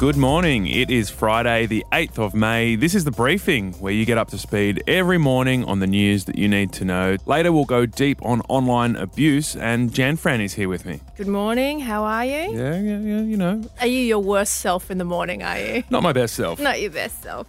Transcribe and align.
Good 0.00 0.16
morning. 0.16 0.66
It 0.66 0.90
is 0.90 1.10
Friday, 1.10 1.66
the 1.66 1.84
8th 1.92 2.18
of 2.18 2.32
May. 2.34 2.74
This 2.74 2.94
is 2.94 3.04
the 3.04 3.10
briefing 3.10 3.74
where 3.74 3.92
you 3.92 4.06
get 4.06 4.16
up 4.16 4.30
to 4.30 4.38
speed 4.38 4.82
every 4.88 5.18
morning 5.18 5.62
on 5.66 5.80
the 5.80 5.86
news 5.86 6.24
that 6.24 6.38
you 6.38 6.48
need 6.48 6.72
to 6.72 6.86
know. 6.86 7.18
Later, 7.26 7.52
we'll 7.52 7.66
go 7.66 7.84
deep 7.84 8.24
on 8.24 8.40
online 8.48 8.96
abuse, 8.96 9.56
and 9.56 9.92
Jan 9.92 10.16
Fran 10.16 10.40
is 10.40 10.54
here 10.54 10.70
with 10.70 10.86
me. 10.86 11.02
Good 11.18 11.28
morning. 11.28 11.80
How 11.80 12.02
are 12.04 12.24
you? 12.24 12.32
Yeah, 12.32 12.80
yeah, 12.80 12.98
yeah, 12.98 13.20
you 13.20 13.36
know, 13.36 13.62
Are 13.78 13.86
you 13.86 14.00
your 14.00 14.20
worst 14.20 14.54
self 14.60 14.90
in 14.90 14.96
the 14.96 15.04
morning? 15.04 15.42
Are 15.42 15.58
you? 15.58 15.84
not 15.90 16.02
my 16.02 16.14
best 16.14 16.34
self. 16.34 16.58
Not 16.58 16.80
your 16.80 16.92
best 16.92 17.22
self. 17.22 17.46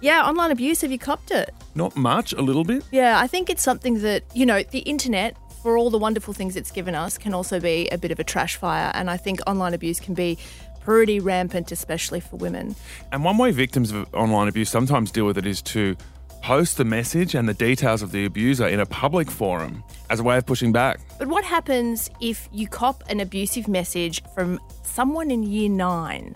Yeah, 0.00 0.22
online 0.24 0.52
abuse. 0.52 0.82
Have 0.82 0.92
you 0.92 1.00
copped 1.00 1.32
it? 1.32 1.52
Not 1.74 1.96
much, 1.96 2.32
a 2.32 2.42
little 2.42 2.62
bit. 2.62 2.84
Yeah, 2.92 3.18
I 3.18 3.26
think 3.26 3.50
it's 3.50 3.64
something 3.64 4.02
that 4.02 4.22
you 4.34 4.46
know 4.46 4.62
the 4.62 4.80
internet. 4.80 5.36
For 5.60 5.76
all 5.76 5.90
the 5.90 5.98
wonderful 5.98 6.32
things 6.32 6.54
it's 6.54 6.70
given 6.70 6.94
us, 6.94 7.18
can 7.18 7.34
also 7.34 7.58
be 7.58 7.88
a 7.88 7.98
bit 7.98 8.12
of 8.12 8.20
a 8.20 8.24
trash 8.24 8.54
fire, 8.54 8.92
and 8.94 9.10
I 9.10 9.16
think 9.16 9.40
online 9.44 9.74
abuse 9.74 9.98
can 9.98 10.14
be 10.14 10.38
pretty 10.88 11.20
rampant, 11.20 11.70
especially 11.70 12.18
for 12.18 12.36
women. 12.36 12.74
And 13.12 13.22
one 13.22 13.36
way 13.36 13.50
victims 13.50 13.92
of 13.92 14.06
online 14.14 14.48
abuse 14.48 14.70
sometimes 14.70 15.10
deal 15.10 15.26
with 15.26 15.36
it 15.36 15.44
is 15.44 15.60
to 15.74 15.94
post 16.40 16.78
the 16.78 16.84
message 16.86 17.34
and 17.34 17.46
the 17.46 17.52
details 17.52 18.00
of 18.00 18.10
the 18.10 18.24
abuser 18.24 18.66
in 18.66 18.80
a 18.80 18.86
public 18.86 19.30
forum 19.30 19.84
as 20.08 20.20
a 20.20 20.22
way 20.22 20.38
of 20.38 20.46
pushing 20.46 20.72
back. 20.72 20.98
But 21.18 21.28
what 21.28 21.44
happens 21.44 22.08
if 22.22 22.48
you 22.52 22.66
cop 22.66 23.04
an 23.10 23.20
abusive 23.20 23.68
message 23.68 24.22
from 24.34 24.58
someone 24.82 25.30
in 25.30 25.42
year 25.42 25.68
nine? 25.68 26.34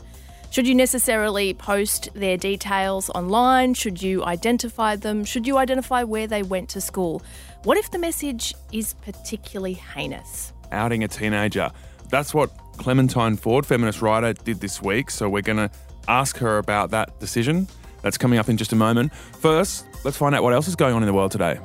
Should 0.51 0.67
you 0.67 0.75
necessarily 0.75 1.55
post 1.55 2.11
their 2.13 2.37
details 2.37 3.09
online? 3.15 3.73
Should 3.73 4.03
you 4.03 4.23
identify 4.23 4.97
them? 4.97 5.25
Should 5.25 5.47
you 5.47 5.57
identify 5.57 6.03
where 6.03 6.27
they 6.27 6.43
went 6.43 6.69
to 6.71 6.83
school? 6.83 7.23
What 7.63 7.79
if 7.79 7.91
the 7.91 7.99
message 7.99 8.55
is 8.71 8.93
particularly 9.01 9.73
heinous? 9.73 10.53
outing 10.73 11.05
a 11.05 11.09
teenager. 11.09 11.71
That's 12.09 12.35
what 12.35 12.51
Clementine 12.77 13.37
Ford, 13.37 13.65
feminist 13.67 14.03
writer, 14.03 14.33
did 14.33 14.61
this 14.61 14.83
week. 14.83 15.11
So 15.11 15.29
we're 15.29 15.43
going 15.43 15.59
to 15.59 15.71
ask 16.09 16.37
her 16.39 16.59
about 16.59 16.91
that 16.91 17.19
decision. 17.21 17.69
That's 18.03 18.19
coming 18.19 18.39
up 18.39 18.49
in 18.49 18.57
just 18.57 18.73
a 18.73 18.77
moment. 18.77 19.15
First, 19.15 19.87
let's 20.05 20.17
find 20.17 20.35
out 20.35 20.43
what 20.43 20.53
else 20.53 20.67
is 20.67 20.77
going 20.77 20.95
on 20.95 21.03
in 21.03 21.07
the 21.07 21.13
world 21.13 21.31
today. 21.31 21.59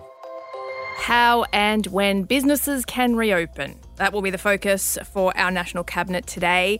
How 0.97 1.45
and 1.53 1.85
when 1.87 2.23
businesses 2.23 2.85
can 2.85 3.15
reopen. 3.15 3.79
That 3.95 4.13
will 4.13 4.21
be 4.21 4.29
the 4.29 4.37
focus 4.37 4.97
for 5.11 5.35
our 5.37 5.51
National 5.51 5.83
Cabinet 5.83 6.27
today. 6.27 6.79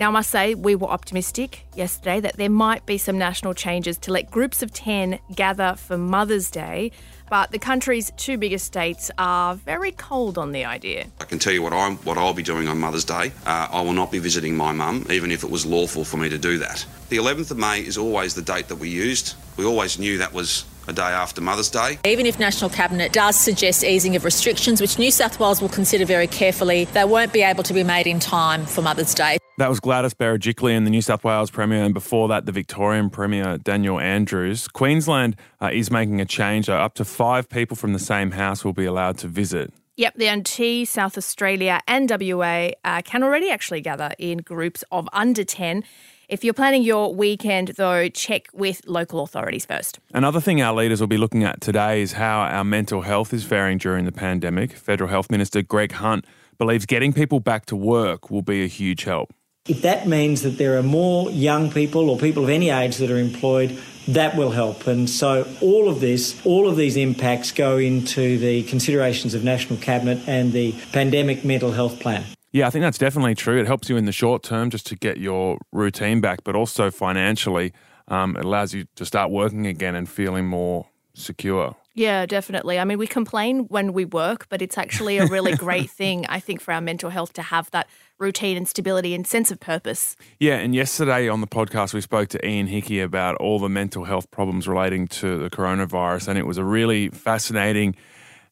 Now, 0.00 0.08
I 0.08 0.10
must 0.12 0.30
say, 0.30 0.54
we 0.54 0.74
were 0.74 0.88
optimistic 0.88 1.66
yesterday 1.74 2.18
that 2.20 2.36
there 2.36 2.50
might 2.50 2.86
be 2.86 2.98
some 2.98 3.18
national 3.18 3.54
changes 3.54 3.98
to 3.98 4.12
let 4.12 4.30
groups 4.30 4.62
of 4.62 4.72
10 4.72 5.18
gather 5.34 5.74
for 5.76 5.96
Mother's 5.96 6.50
Day, 6.50 6.90
but 7.30 7.50
the 7.50 7.58
country's 7.58 8.10
two 8.16 8.36
biggest 8.36 8.66
states 8.66 9.10
are 9.18 9.54
very 9.54 9.92
cold 9.92 10.38
on 10.38 10.52
the 10.52 10.64
idea. 10.64 11.06
I 11.20 11.24
can 11.24 11.38
tell 11.38 11.52
you 11.52 11.62
what 11.62 11.72
I'm 11.72 11.96
what 11.98 12.18
I'll 12.18 12.34
be 12.34 12.42
doing 12.42 12.68
on 12.68 12.78
Mother's 12.78 13.04
Day. 13.04 13.32
Uh, 13.46 13.68
I 13.70 13.80
will 13.82 13.92
not 13.92 14.10
be 14.10 14.18
visiting 14.18 14.56
my 14.56 14.72
mum, 14.72 15.06
even 15.10 15.30
if 15.30 15.44
it 15.44 15.50
was 15.50 15.64
lawful 15.64 16.04
for 16.04 16.16
me 16.16 16.28
to 16.30 16.38
do 16.38 16.58
that. 16.58 16.84
The 17.10 17.18
11th 17.18 17.50
of 17.50 17.58
May 17.58 17.80
is 17.80 17.96
always 17.96 18.34
the 18.34 18.42
date 18.42 18.68
that 18.68 18.76
we 18.76 18.88
used. 18.88 19.34
We 19.56 19.64
always 19.64 19.98
knew 19.98 20.18
that 20.18 20.32
was 20.32 20.64
a 20.88 20.92
day 20.92 21.02
after 21.02 21.40
Mother's 21.40 21.70
Day. 21.70 21.98
Even 22.04 22.26
if 22.26 22.38
National 22.38 22.68
Cabinet 22.70 23.12
does 23.12 23.38
suggest 23.38 23.84
easing 23.84 24.16
of 24.16 24.24
restrictions, 24.24 24.80
which 24.80 24.98
New 24.98 25.10
South 25.10 25.38
Wales 25.38 25.62
will 25.62 25.68
consider 25.68 26.04
very 26.04 26.26
carefully, 26.26 26.86
they 26.86 27.04
won't 27.04 27.32
be 27.32 27.42
able 27.42 27.62
to 27.62 27.72
be 27.72 27.84
made 27.84 28.06
in 28.06 28.18
time 28.18 28.66
for 28.66 28.82
Mother's 28.82 29.14
Day. 29.14 29.38
That 29.58 29.68
was 29.68 29.80
Gladys 29.80 30.14
Berejiklian, 30.14 30.84
the 30.84 30.90
New 30.90 31.02
South 31.02 31.24
Wales 31.24 31.50
Premier, 31.50 31.84
and 31.84 31.92
before 31.92 32.26
that, 32.28 32.46
the 32.46 32.52
Victorian 32.52 33.10
Premier, 33.10 33.58
Daniel 33.58 34.00
Andrews. 34.00 34.66
Queensland 34.66 35.36
uh, 35.60 35.68
is 35.70 35.90
making 35.90 36.22
a 36.22 36.24
change. 36.24 36.70
Uh, 36.70 36.72
up 36.72 36.94
to 36.94 37.04
five 37.04 37.50
people 37.50 37.76
from 37.76 37.92
the 37.92 37.98
same 37.98 38.30
house 38.30 38.64
will 38.64 38.72
be 38.72 38.86
allowed 38.86 39.18
to 39.18 39.28
visit. 39.28 39.70
Yep, 39.96 40.14
the 40.16 40.34
NT, 40.34 40.88
South 40.88 41.18
Australia, 41.18 41.80
and 41.86 42.10
WA 42.10 42.70
uh, 42.82 43.02
can 43.02 43.22
already 43.22 43.50
actually 43.50 43.82
gather 43.82 44.12
in 44.18 44.38
groups 44.38 44.84
of 44.90 45.06
under 45.12 45.44
10. 45.44 45.84
If 46.30 46.42
you're 46.42 46.54
planning 46.54 46.82
your 46.82 47.14
weekend, 47.14 47.74
though, 47.76 48.08
check 48.08 48.48
with 48.54 48.80
local 48.86 49.22
authorities 49.22 49.66
first. 49.66 49.98
Another 50.14 50.40
thing 50.40 50.62
our 50.62 50.72
leaders 50.74 51.00
will 51.00 51.08
be 51.08 51.18
looking 51.18 51.44
at 51.44 51.60
today 51.60 52.00
is 52.00 52.12
how 52.12 52.40
our 52.40 52.64
mental 52.64 53.02
health 53.02 53.34
is 53.34 53.44
faring 53.44 53.76
during 53.76 54.06
the 54.06 54.12
pandemic. 54.12 54.72
Federal 54.72 55.10
Health 55.10 55.30
Minister 55.30 55.60
Greg 55.60 55.92
Hunt 55.92 56.24
believes 56.56 56.86
getting 56.86 57.12
people 57.12 57.38
back 57.38 57.66
to 57.66 57.76
work 57.76 58.30
will 58.30 58.40
be 58.40 58.64
a 58.64 58.66
huge 58.66 59.04
help. 59.04 59.34
If 59.68 59.82
that 59.82 60.08
means 60.08 60.42
that 60.42 60.58
there 60.58 60.76
are 60.76 60.82
more 60.82 61.30
young 61.30 61.70
people 61.70 62.10
or 62.10 62.18
people 62.18 62.42
of 62.42 62.48
any 62.48 62.70
age 62.70 62.96
that 62.96 63.12
are 63.12 63.18
employed, 63.18 63.78
that 64.08 64.36
will 64.36 64.50
help. 64.50 64.88
And 64.88 65.08
so 65.08 65.46
all 65.60 65.88
of 65.88 66.00
this, 66.00 66.44
all 66.44 66.68
of 66.68 66.74
these 66.74 66.96
impacts 66.96 67.52
go 67.52 67.78
into 67.78 68.38
the 68.38 68.64
considerations 68.64 69.34
of 69.34 69.44
National 69.44 69.78
Cabinet 69.78 70.18
and 70.26 70.52
the 70.52 70.74
pandemic 70.90 71.44
mental 71.44 71.70
health 71.70 72.00
plan. 72.00 72.24
Yeah, 72.50 72.66
I 72.66 72.70
think 72.70 72.82
that's 72.82 72.98
definitely 72.98 73.36
true. 73.36 73.60
It 73.60 73.68
helps 73.68 73.88
you 73.88 73.96
in 73.96 74.04
the 74.04 74.12
short 74.12 74.42
term 74.42 74.68
just 74.68 74.86
to 74.88 74.96
get 74.96 75.18
your 75.18 75.58
routine 75.70 76.20
back, 76.20 76.42
but 76.42 76.56
also 76.56 76.90
financially, 76.90 77.72
um, 78.08 78.36
it 78.36 78.44
allows 78.44 78.74
you 78.74 78.86
to 78.96 79.04
start 79.04 79.30
working 79.30 79.68
again 79.68 79.94
and 79.94 80.08
feeling 80.08 80.44
more 80.44 80.86
secure. 81.14 81.76
Yeah, 81.94 82.24
definitely. 82.24 82.78
I 82.78 82.84
mean, 82.84 82.98
we 82.98 83.06
complain 83.06 83.60
when 83.66 83.92
we 83.92 84.06
work, 84.06 84.46
but 84.48 84.62
it's 84.62 84.78
actually 84.78 85.18
a 85.18 85.26
really 85.26 85.54
great 85.56 85.90
thing, 85.90 86.26
I 86.28 86.40
think, 86.40 86.60
for 86.60 86.72
our 86.72 86.80
mental 86.80 87.10
health 87.10 87.34
to 87.34 87.42
have 87.42 87.70
that 87.72 87.86
routine 88.22 88.56
and 88.56 88.66
stability 88.66 89.14
and 89.14 89.26
sense 89.26 89.50
of 89.50 89.60
purpose. 89.60 90.16
Yeah, 90.38 90.54
and 90.54 90.74
yesterday 90.74 91.28
on 91.28 91.40
the 91.40 91.46
podcast, 91.46 91.92
we 91.92 92.00
spoke 92.00 92.28
to 92.30 92.46
Ian 92.46 92.68
Hickie 92.68 93.00
about 93.00 93.36
all 93.36 93.58
the 93.58 93.68
mental 93.68 94.04
health 94.04 94.30
problems 94.30 94.66
relating 94.66 95.08
to 95.08 95.38
the 95.38 95.50
coronavirus, 95.50 96.28
and 96.28 96.38
it 96.38 96.46
was 96.46 96.56
a 96.56 96.64
really 96.64 97.08
fascinating 97.08 97.96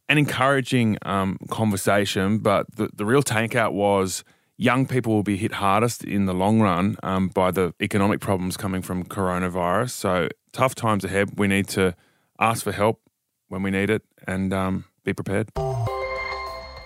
and 0.08 0.18
encouraging 0.18 0.98
um, 1.02 1.38
conversation. 1.48 2.38
But 2.38 2.66
the, 2.74 2.90
the 2.92 3.06
real 3.06 3.22
takeout 3.22 3.72
was 3.72 4.24
young 4.56 4.86
people 4.86 5.14
will 5.14 5.22
be 5.22 5.38
hit 5.38 5.52
hardest 5.52 6.04
in 6.04 6.26
the 6.26 6.34
long 6.34 6.60
run 6.60 6.96
um, 7.02 7.28
by 7.28 7.50
the 7.50 7.72
economic 7.80 8.20
problems 8.20 8.58
coming 8.58 8.82
from 8.82 9.04
coronavirus. 9.04 9.90
So, 9.90 10.28
tough 10.52 10.74
times 10.74 11.04
ahead. 11.04 11.38
We 11.38 11.46
need 11.46 11.68
to 11.68 11.94
ask 12.38 12.64
for 12.64 12.72
help 12.72 13.00
when 13.48 13.62
we 13.62 13.70
need 13.70 13.88
it 13.88 14.02
and 14.26 14.52
um, 14.52 14.84
be 15.04 15.12
prepared. 15.12 15.50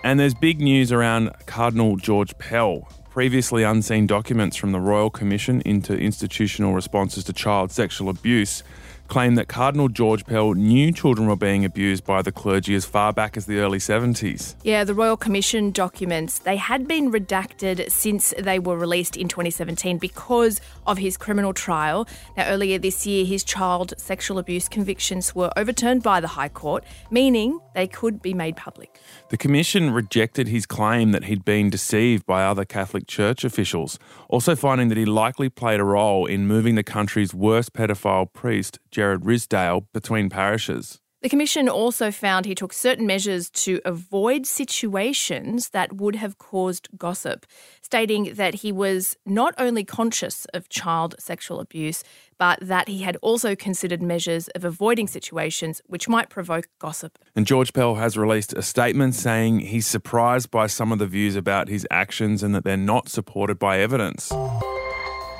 And 0.05 0.21
there's 0.21 0.35
big 0.35 0.61
news 0.61 0.93
around 0.93 1.33
Cardinal 1.47 1.97
George 1.97 2.37
Pell. 2.37 2.87
Previously 3.09 3.63
unseen 3.63 4.07
documents 4.07 4.55
from 4.55 4.73
the 4.73 4.79
Royal 4.79 5.09
Commission 5.09 5.63
into 5.63 5.97
Institutional 5.97 6.75
Responses 6.75 7.25
to 7.25 7.33
Child 7.33 7.73
Sexual 7.73 8.11
Abuse 8.11 8.63
claim 9.09 9.35
that 9.37 9.49
Cardinal 9.49 9.89
George 9.89 10.27
Pell 10.27 10.53
knew 10.53 10.93
children 10.93 11.27
were 11.27 11.37
being 11.37 11.65
abused 11.65 12.05
by 12.05 12.21
the 12.21 12.33
clergy 12.33 12.75
as 12.75 12.85
far 12.85 13.15
back 13.15 13.39
as 13.39 13.47
the 13.47 13.59
early 13.59 13.79
70s. 13.79 14.57
Yeah, 14.63 14.85
the 14.85 14.95
Royal 14.95 15.17
Commission 15.17 15.71
documents, 15.71 16.39
they 16.39 16.57
had 16.57 16.87
been 16.87 17.11
redacted 17.11 17.91
since 17.91 18.35
they 18.39 18.59
were 18.59 18.77
released 18.77 19.17
in 19.17 19.29
2017 19.29 19.97
because 19.97 20.61
of 20.87 20.99
his 20.99 21.17
criminal 21.17 21.55
trial. 21.55 22.07
Now, 22.37 22.47
earlier 22.49 22.79
this 22.79 23.07
year, 23.07 23.25
his 23.25 23.43
child 23.43 23.95
sexual 23.97 24.39
abuse 24.39 24.69
convictions 24.69 25.35
were 25.35 25.51
overturned 25.57 26.03
by 26.03 26.21
the 26.21 26.29
High 26.29 26.51
Court, 26.51 26.85
meaning 27.11 27.61
they 27.75 27.87
could 27.87 28.23
be 28.23 28.35
made 28.35 28.57
public. 28.57 28.99
The 29.29 29.37
Commission 29.37 29.91
rejected 29.91 30.49
his 30.49 30.67
claim 30.67 31.13
that 31.13 31.25
he'd 31.25 31.45
been 31.45 31.71
deceived 31.71 32.25
by 32.27 32.45
other 32.45 32.65
Catholic 32.65 33.07
Church 33.07 33.45
officials, 33.45 33.99
also 34.29 34.57
finding 34.57 34.89
that 34.89 34.99
he 34.99 35.05
likely 35.05 35.49
played 35.49 35.81
a 35.81 35.85
role 35.85 36.27
in 36.27 36.47
moving 36.47 36.75
the 36.75 36.83
country's 36.83 37.35
worst 37.35 37.73
pedophile 37.73 38.33
priest, 38.33 38.79
Gerald 38.91 39.25
Ridsdale, 39.25 39.87
between 39.93 40.31
parishes. 40.31 41.01
The 41.25 41.31
Commission 41.31 41.71
also 41.71 42.11
found 42.11 42.45
he 42.45 42.55
took 42.55 42.75
certain 42.75 43.07
measures 43.07 43.49
to 43.65 43.81
avoid 43.87 44.45
situations 44.47 45.71
that 45.71 45.95
would 45.95 46.17
have 46.17 46.37
caused 46.37 46.89
gossip, 46.99 47.47
stating 47.81 48.35
that 48.35 48.57
he 48.57 48.71
was 48.71 49.17
not 49.25 49.55
only 49.57 49.85
conscious 49.85 50.45
of 50.53 50.69
child 50.69 51.15
sexual 51.19 51.61
abuse, 51.61 52.05
but 52.39 52.59
that 52.61 52.89
he 52.89 53.03
had 53.03 53.17
also 53.23 53.55
considered 53.55 54.03
measures 54.03 54.49
of 54.49 54.65
avoiding 54.65 55.07
situations 55.07 55.81
which 55.87 56.09
might 56.09 56.29
provoke 56.29 56.69
gossip. 56.79 57.19
And 57.37 57.47
George 57.47 57.73
Pell 57.73 57.97
has 57.97 58.17
released 58.17 58.53
a 58.53 58.63
statement 58.63 59.15
saying 59.15 59.61
he's 59.61 59.87
surprised 59.87 60.51
by 60.51 60.67
some 60.67 60.93
of 60.93 60.99
the 60.99 61.07
views 61.07 61.37
about 61.37 61.69
his 61.69 61.87
actions 61.91 62.43
and 62.43 62.55
that 62.55 62.65
they're 62.65 62.77
not 62.77 63.09
supported 63.09 63.59
by 63.59 63.81
evidence. 63.81 64.33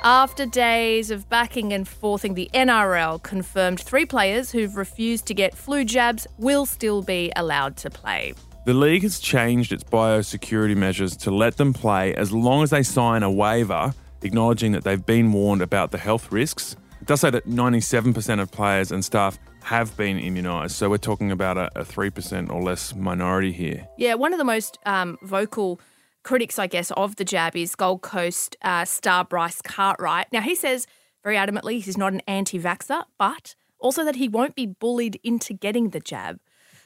After 0.03 0.45
days 0.45 1.09
of 1.09 1.27
backing 1.29 1.73
and 1.73 1.87
forthing, 1.87 2.35
the 2.35 2.49
NRL 2.53 3.23
confirmed 3.23 3.79
three 3.79 4.05
players 4.05 4.51
who've 4.51 4.75
refused 4.75 5.25
to 5.27 5.33
get 5.33 5.55
flu 5.55 5.83
jabs 5.83 6.27
will 6.37 6.67
still 6.67 7.01
be 7.01 7.31
allowed 7.35 7.75
to 7.77 7.89
play. 7.89 8.33
The 8.67 8.73
league 8.73 9.03
has 9.03 9.19
changed 9.19 9.71
its 9.71 9.83
biosecurity 9.83 10.75
measures 10.75 11.17
to 11.17 11.31
let 11.31 11.57
them 11.57 11.73
play 11.73 12.13
as 12.13 12.31
long 12.31 12.63
as 12.63 12.69
they 12.69 12.83
sign 12.83 13.23
a 13.23 13.31
waiver 13.31 13.93
acknowledging 14.25 14.71
that 14.73 14.83
they've 14.83 15.05
been 15.05 15.31
warned 15.31 15.61
about 15.61 15.91
the 15.91 15.97
health 15.97 16.31
risks. 16.31 16.75
It 17.05 17.09
does 17.09 17.21
say 17.21 17.29
that 17.29 17.47
97% 17.47 18.41
of 18.41 18.49
players 18.49 18.91
and 18.91 19.05
staff 19.05 19.37
have 19.61 19.95
been 19.95 20.17
immunised, 20.17 20.71
so 20.71 20.89
we're 20.89 20.97
talking 20.97 21.29
about 21.29 21.55
a, 21.55 21.69
a 21.79 21.83
3% 21.85 22.49
or 22.49 22.63
less 22.63 22.95
minority 22.95 23.51
here. 23.51 23.87
Yeah, 23.95 24.15
one 24.15 24.33
of 24.33 24.39
the 24.39 24.43
most 24.43 24.79
um, 24.87 25.19
vocal 25.21 25.79
critics, 26.23 26.57
I 26.57 26.65
guess, 26.65 26.89
of 26.97 27.17
the 27.17 27.23
jab 27.23 27.55
is 27.55 27.75
Gold 27.75 28.01
Coast 28.01 28.57
uh, 28.63 28.85
star 28.85 29.23
Bryce 29.23 29.61
Cartwright. 29.61 30.33
Now, 30.33 30.41
he 30.41 30.55
says 30.55 30.87
very 31.23 31.35
adamantly 31.35 31.79
he's 31.79 31.95
not 31.95 32.11
an 32.11 32.23
anti 32.27 32.59
vaxxer, 32.59 33.03
but 33.19 33.53
also 33.77 34.03
that 34.03 34.15
he 34.15 34.27
won't 34.27 34.55
be 34.55 34.65
bullied 34.65 35.19
into 35.23 35.53
getting 35.53 35.91
the 35.91 35.99
jab. 35.99 36.39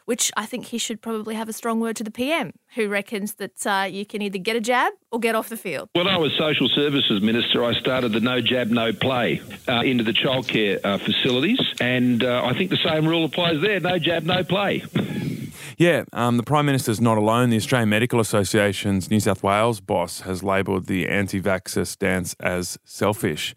Which 0.09 0.31
I 0.35 0.47
think 0.47 0.65
he 0.65 0.79
should 0.79 1.03
probably 1.03 1.35
have 1.35 1.47
a 1.49 1.53
strong 1.53 1.79
word 1.79 1.95
to 1.97 2.03
the 2.03 2.09
PM, 2.09 2.53
who 2.73 2.89
reckons 2.89 3.35
that 3.35 3.67
uh, 3.67 3.85
you 3.87 4.07
can 4.07 4.23
either 4.23 4.39
get 4.39 4.55
a 4.55 4.59
jab 4.59 4.91
or 5.11 5.19
get 5.19 5.35
off 5.35 5.49
the 5.49 5.55
field. 5.55 5.89
When 5.93 6.07
I 6.07 6.17
was 6.17 6.31
social 6.35 6.67
services 6.67 7.21
minister, 7.21 7.63
I 7.63 7.73
started 7.79 8.13
the 8.13 8.19
no 8.19 8.41
jab, 8.41 8.69
no 8.69 8.91
play 8.91 9.39
uh, 9.67 9.81
into 9.81 10.03
the 10.03 10.11
childcare 10.11 10.83
uh, 10.83 10.97
facilities, 10.97 11.59
and 11.79 12.23
uh, 12.23 12.41
I 12.43 12.57
think 12.57 12.71
the 12.71 12.83
same 12.83 13.07
rule 13.07 13.23
applies 13.23 13.61
there: 13.61 13.79
no 13.79 13.99
jab, 13.99 14.23
no 14.23 14.43
play. 14.43 14.83
Yeah, 15.77 16.05
um, 16.11 16.37
the 16.37 16.43
Prime 16.43 16.65
Minister's 16.65 16.99
not 16.99 17.19
alone. 17.19 17.51
The 17.51 17.57
Australian 17.57 17.89
Medical 17.89 18.19
Association's 18.19 19.11
New 19.11 19.19
South 19.19 19.43
Wales 19.43 19.79
boss 19.79 20.21
has 20.21 20.41
labelled 20.41 20.87
the 20.87 21.07
anti 21.07 21.39
vaxxer 21.39 21.85
stance 21.85 22.35
as 22.39 22.79
selfish. 22.83 23.53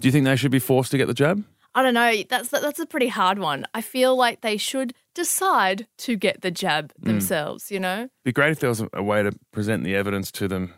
Do 0.00 0.08
you 0.08 0.12
think 0.12 0.24
they 0.24 0.34
should 0.34 0.50
be 0.50 0.58
forced 0.58 0.90
to 0.90 0.98
get 0.98 1.06
the 1.06 1.14
jab? 1.14 1.44
I 1.74 1.82
don't 1.82 1.94
know. 1.94 2.12
That's 2.28 2.48
that's 2.50 2.78
a 2.80 2.86
pretty 2.86 3.08
hard 3.08 3.38
one. 3.38 3.66
I 3.74 3.80
feel 3.80 4.14
like 4.16 4.42
they 4.42 4.56
should 4.56 4.92
decide 5.14 5.86
to 5.98 6.16
get 6.16 6.42
the 6.42 6.50
jab 6.50 6.92
themselves. 6.98 7.70
You 7.70 7.80
know. 7.80 8.08
Be 8.24 8.32
great 8.32 8.50
if 8.52 8.60
there 8.60 8.68
was 8.68 8.82
a- 8.92 9.02
way 9.02 9.22
to 9.22 9.32
present 9.52 9.82
the 9.84 9.94
evidence 9.96 10.30
to 10.32 10.48
them 10.48 10.74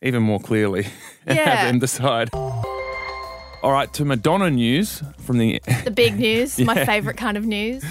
even 0.00 0.22
more 0.22 0.38
clearly 0.40 0.86
and 1.26 1.36
Yeah. 1.36 1.50
have 1.56 1.68
them 1.68 1.78
decide. 1.80 2.30
All 3.60 3.72
right, 3.72 3.92
to 3.94 4.04
Madonna 4.04 4.50
news 4.50 5.02
from 5.18 5.38
the. 5.38 5.60
The 5.84 5.90
big 5.90 6.18
news, 6.18 6.58
my 6.60 6.84
favourite 6.84 7.16
kind 7.16 7.36
of 7.36 7.44
news. 7.44 7.82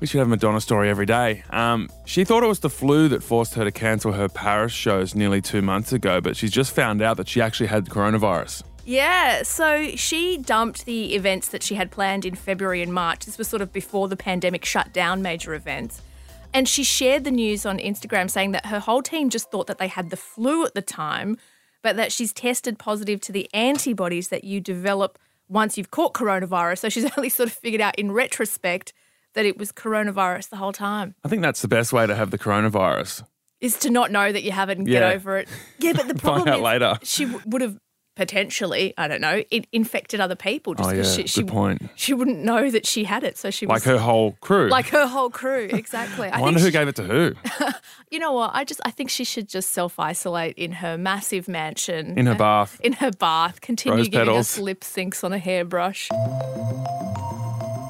we 0.00 0.06
should 0.06 0.18
have 0.18 0.26
a 0.28 0.30
Madonna 0.30 0.60
story 0.62 0.88
every 0.88 1.04
day. 1.04 1.42
Um, 1.50 1.90
she 2.06 2.24
thought 2.24 2.42
it 2.42 2.46
was 2.46 2.60
the 2.60 2.70
flu 2.70 3.08
that 3.08 3.22
forced 3.22 3.54
her 3.54 3.64
to 3.64 3.70
cancel 3.72 4.12
her 4.12 4.28
Paris 4.30 4.72
shows 4.72 5.14
nearly 5.14 5.42
two 5.42 5.60
months 5.60 5.92
ago, 5.92 6.22
but 6.22 6.36
she's 6.36 6.50
just 6.52 6.74
found 6.74 7.02
out 7.02 7.18
that 7.18 7.28
she 7.28 7.42
actually 7.42 7.66
had 7.66 7.84
coronavirus. 7.86 8.62
Yeah, 8.84 9.42
so 9.44 9.88
she 9.96 10.36
dumped 10.38 10.84
the 10.84 11.14
events 11.14 11.48
that 11.48 11.62
she 11.62 11.74
had 11.74 11.90
planned 11.90 12.24
in 12.24 12.34
February 12.34 12.82
and 12.82 12.92
March. 12.92 13.24
This 13.24 13.38
was 13.38 13.48
sort 13.48 13.62
of 13.62 13.72
before 13.72 14.08
the 14.08 14.16
pandemic 14.16 14.64
shut 14.64 14.92
down 14.92 15.22
major 15.22 15.54
events. 15.54 16.02
And 16.52 16.68
she 16.68 16.84
shared 16.84 17.24
the 17.24 17.30
news 17.30 17.64
on 17.66 17.78
Instagram 17.78 18.30
saying 18.30 18.52
that 18.52 18.66
her 18.66 18.78
whole 18.78 19.02
team 19.02 19.30
just 19.30 19.50
thought 19.50 19.66
that 19.66 19.78
they 19.78 19.88
had 19.88 20.10
the 20.10 20.16
flu 20.16 20.64
at 20.64 20.74
the 20.74 20.82
time, 20.82 21.36
but 21.82 21.96
that 21.96 22.12
she's 22.12 22.32
tested 22.32 22.78
positive 22.78 23.20
to 23.22 23.32
the 23.32 23.48
antibodies 23.54 24.28
that 24.28 24.44
you 24.44 24.60
develop 24.60 25.18
once 25.48 25.76
you've 25.76 25.90
caught 25.90 26.12
coronavirus. 26.14 26.78
So 26.78 26.88
she's 26.90 27.10
only 27.16 27.28
sort 27.30 27.48
of 27.48 27.54
figured 27.54 27.80
out 27.80 27.98
in 27.98 28.12
retrospect 28.12 28.92
that 29.32 29.44
it 29.46 29.58
was 29.58 29.72
coronavirus 29.72 30.50
the 30.50 30.56
whole 30.56 30.72
time. 30.72 31.14
I 31.24 31.28
think 31.28 31.42
that's 31.42 31.60
the 31.62 31.68
best 31.68 31.92
way 31.92 32.06
to 32.06 32.14
have 32.14 32.30
the 32.30 32.38
coronavirus. 32.38 33.24
Is 33.60 33.78
to 33.80 33.90
not 33.90 34.12
know 34.12 34.30
that 34.30 34.42
you 34.44 34.52
have 34.52 34.68
it 34.68 34.78
and 34.78 34.86
Yeah. 34.86 35.00
get 35.00 35.16
over 35.16 35.38
it. 35.38 35.48
Yeah, 35.78 35.92
but 35.94 36.02
the 36.06 36.14
Find 36.14 36.20
problem 36.20 36.48
out 36.48 36.56
is 36.58 36.62
later. 36.62 36.98
she 37.02 37.24
w- 37.24 37.42
would 37.46 37.62
have 37.62 37.78
potentially, 38.16 38.94
I 38.96 39.08
don't 39.08 39.20
know, 39.20 39.42
it 39.50 39.66
infected 39.72 40.20
other 40.20 40.36
people 40.36 40.74
just 40.74 40.88
Oh, 40.88 40.92
because 40.92 41.16
yeah, 41.18 41.22
she, 41.24 41.28
she 41.28 41.42
good 41.42 41.50
point. 41.50 41.82
she 41.96 42.14
wouldn't 42.14 42.38
know 42.44 42.70
that 42.70 42.86
she 42.86 43.04
had 43.04 43.24
it. 43.24 43.36
So 43.38 43.50
she 43.50 43.66
Like 43.66 43.76
was 43.76 43.84
her 43.84 43.98
whole 43.98 44.32
crew. 44.40 44.68
like 44.68 44.88
her 44.88 45.06
whole 45.06 45.30
crew, 45.30 45.68
exactly. 45.72 46.28
I 46.28 46.40
wonder 46.40 46.60
think 46.60 46.60
who 46.60 46.66
she- 46.68 46.78
gave 46.78 46.88
it 46.88 46.96
to 46.96 47.02
who 47.04 47.34
You 48.10 48.18
know 48.20 48.32
what? 48.32 48.52
I 48.54 48.64
just 48.64 48.80
I 48.84 48.90
think 48.90 49.10
she 49.10 49.24
should 49.24 49.48
just 49.48 49.70
self 49.70 49.98
isolate 49.98 50.56
in 50.56 50.70
her 50.72 50.96
massive 50.96 51.48
mansion 51.48 52.16
in 52.16 52.26
her 52.26 52.32
uh, 52.32 52.38
bath. 52.38 52.80
In 52.82 52.92
her 52.94 53.10
bath, 53.10 53.60
continue 53.60 53.98
Rose 53.98 54.08
giving 54.08 54.26
petals. 54.26 54.38
us 54.56 54.58
lip 54.58 54.80
syncs 54.82 55.24
on 55.24 55.32
a 55.32 55.38
hairbrush. 55.38 56.08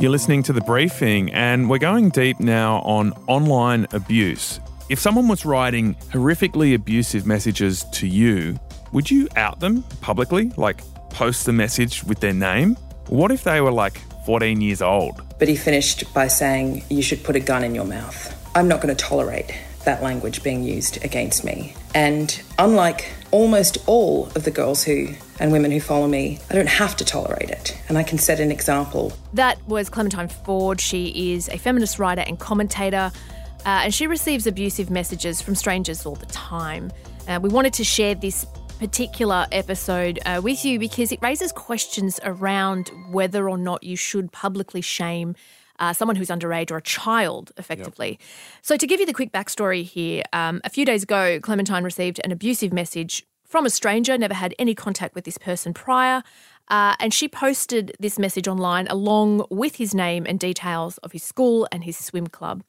You're 0.01 0.11
listening 0.11 0.43
to 0.45 0.53
the 0.53 0.61
briefing, 0.63 1.33
and 1.33 1.71
we're 1.71 1.79
going 1.79 2.09
deep 2.11 2.41
now 2.41 2.81
on 2.81 3.13
online 3.29 3.87
abuse. 3.93 4.61
If 4.91 4.99
someone 4.99 5.29
was 5.29 5.45
writing 5.47 5.95
horrifically 6.13 6.75
abusive 6.75 7.27
messages 7.27 7.85
to 7.93 8.07
you, 8.07 8.59
would 8.95 9.11
you 9.11 9.29
out 9.37 9.61
them 9.61 9.83
publicly? 10.01 10.53
Like 10.57 10.81
post 11.11 11.45
the 11.45 11.53
message 11.53 12.03
with 12.05 12.21
their 12.21 12.33
name? 12.33 12.77
What 13.09 13.31
if 13.31 13.45
they 13.45 13.61
were 13.61 13.73
like 13.73 14.01
14 14.25 14.61
years 14.61 14.81
old? 14.81 15.21
But 15.39 15.49
he 15.49 15.57
finished 15.57 16.15
by 16.15 16.29
saying, 16.29 16.85
You 16.89 17.03
should 17.03 17.23
put 17.23 17.37
a 17.37 17.41
gun 17.41 17.65
in 17.65 17.75
your 17.75 17.85
mouth. 17.85 18.31
I'm 18.55 18.69
not 18.69 18.81
going 18.81 18.95
to 18.95 19.05
tolerate 19.05 19.53
that 19.85 20.03
language 20.03 20.43
being 20.43 20.63
used 20.63 21.05
against 21.05 21.45
me. 21.45 21.75
And 21.95 22.41
unlike 22.59 23.13
almost 23.33 23.79
all 23.87 24.27
of 24.35 24.45
the 24.45 24.51
girls 24.51 24.85
who 24.85 25.09
and 25.41 25.51
women 25.51 25.73
who 25.73 25.81
follow 25.81 26.07
me, 26.07 26.39
I 26.49 26.55
don't 26.55 26.69
have 26.69 26.97
to 26.97 27.05
tolerate 27.05 27.51
it. 27.51 27.77
And 27.89 27.99
I 27.99 28.05
can 28.05 28.19
set 28.19 28.39
an 28.39 28.53
example. 28.53 29.13
That 29.33 29.59
was 29.69 29.91
Clementine 29.91 30.29
Ford. 30.29 30.81
She 30.81 31.33
is 31.35 31.49
a 31.49 31.59
feminist 31.59 31.99
writer 31.99 32.23
and 32.27 32.39
commentator, 32.39 33.11
uh, 33.67 33.83
and 33.85 33.93
she 33.93 34.07
receives 34.07 34.47
abusive 34.47 34.89
messages 34.89 35.43
from 35.43 35.57
strangers 35.57 36.07
all 36.07 36.15
the 36.15 36.27
time. 36.27 36.93
Uh, 37.27 37.41
we 37.43 37.49
wanted 37.49 37.73
to 37.75 37.85
share 37.85 38.15
this 38.15 38.47
particular 38.79 39.47
episode 39.53 40.19
uh, 40.27 40.41
with 40.43 40.65
you 40.65 40.79
because 40.79 41.13
it 41.13 41.19
raises 41.23 41.53
questions 41.53 42.21
around 42.25 42.91
whether 43.11 43.49
or 43.49 43.59
not 43.59 43.83
you 43.83 43.97
should 43.97 44.33
publicly 44.33 44.81
shame. 44.81 45.35
Uh, 45.79 45.93
someone 45.93 46.15
who's 46.15 46.29
underage 46.29 46.71
or 46.71 46.77
a 46.77 46.83
child, 46.83 47.51
effectively. 47.57 48.19
So, 48.63 48.77
to 48.77 48.87
give 48.87 49.01
you 49.01 49.07
the 49.07 49.13
quick 49.13 49.33
backstory 49.33 49.83
here, 49.83 50.23
um, 50.33 50.61
a 50.63 50.71
few 50.71 50.85
days 50.85 51.03
ago, 51.03 51.41
Clementine 51.41 51.83
received 51.83 52.21
an 52.23 52.31
abusive 52.31 52.73
message 52.73 53.27
from 53.45 53.67
a 53.67 53.71
stranger, 53.71 54.17
never 54.17 54.35
had 54.35 54.55
any 54.59 54.75
contact 54.75 55.15
with 55.15 55.25
this 55.25 55.39
person 55.39 55.75
prior. 55.75 56.23
Uh, 56.69 56.95
and 56.99 57.13
she 57.13 57.29
posted 57.29 57.95
this 58.01 58.19
message 58.19 58.49
online 58.49 58.87
along 58.89 59.45
with 59.51 59.77
his 59.77 59.95
name 59.95 60.25
and 60.29 60.41
details 60.41 60.99
of 60.99 61.13
his 61.13 61.23
school 61.23 61.69
and 61.71 61.85
his 61.85 61.97
swim 61.99 62.27
club. 62.27 62.63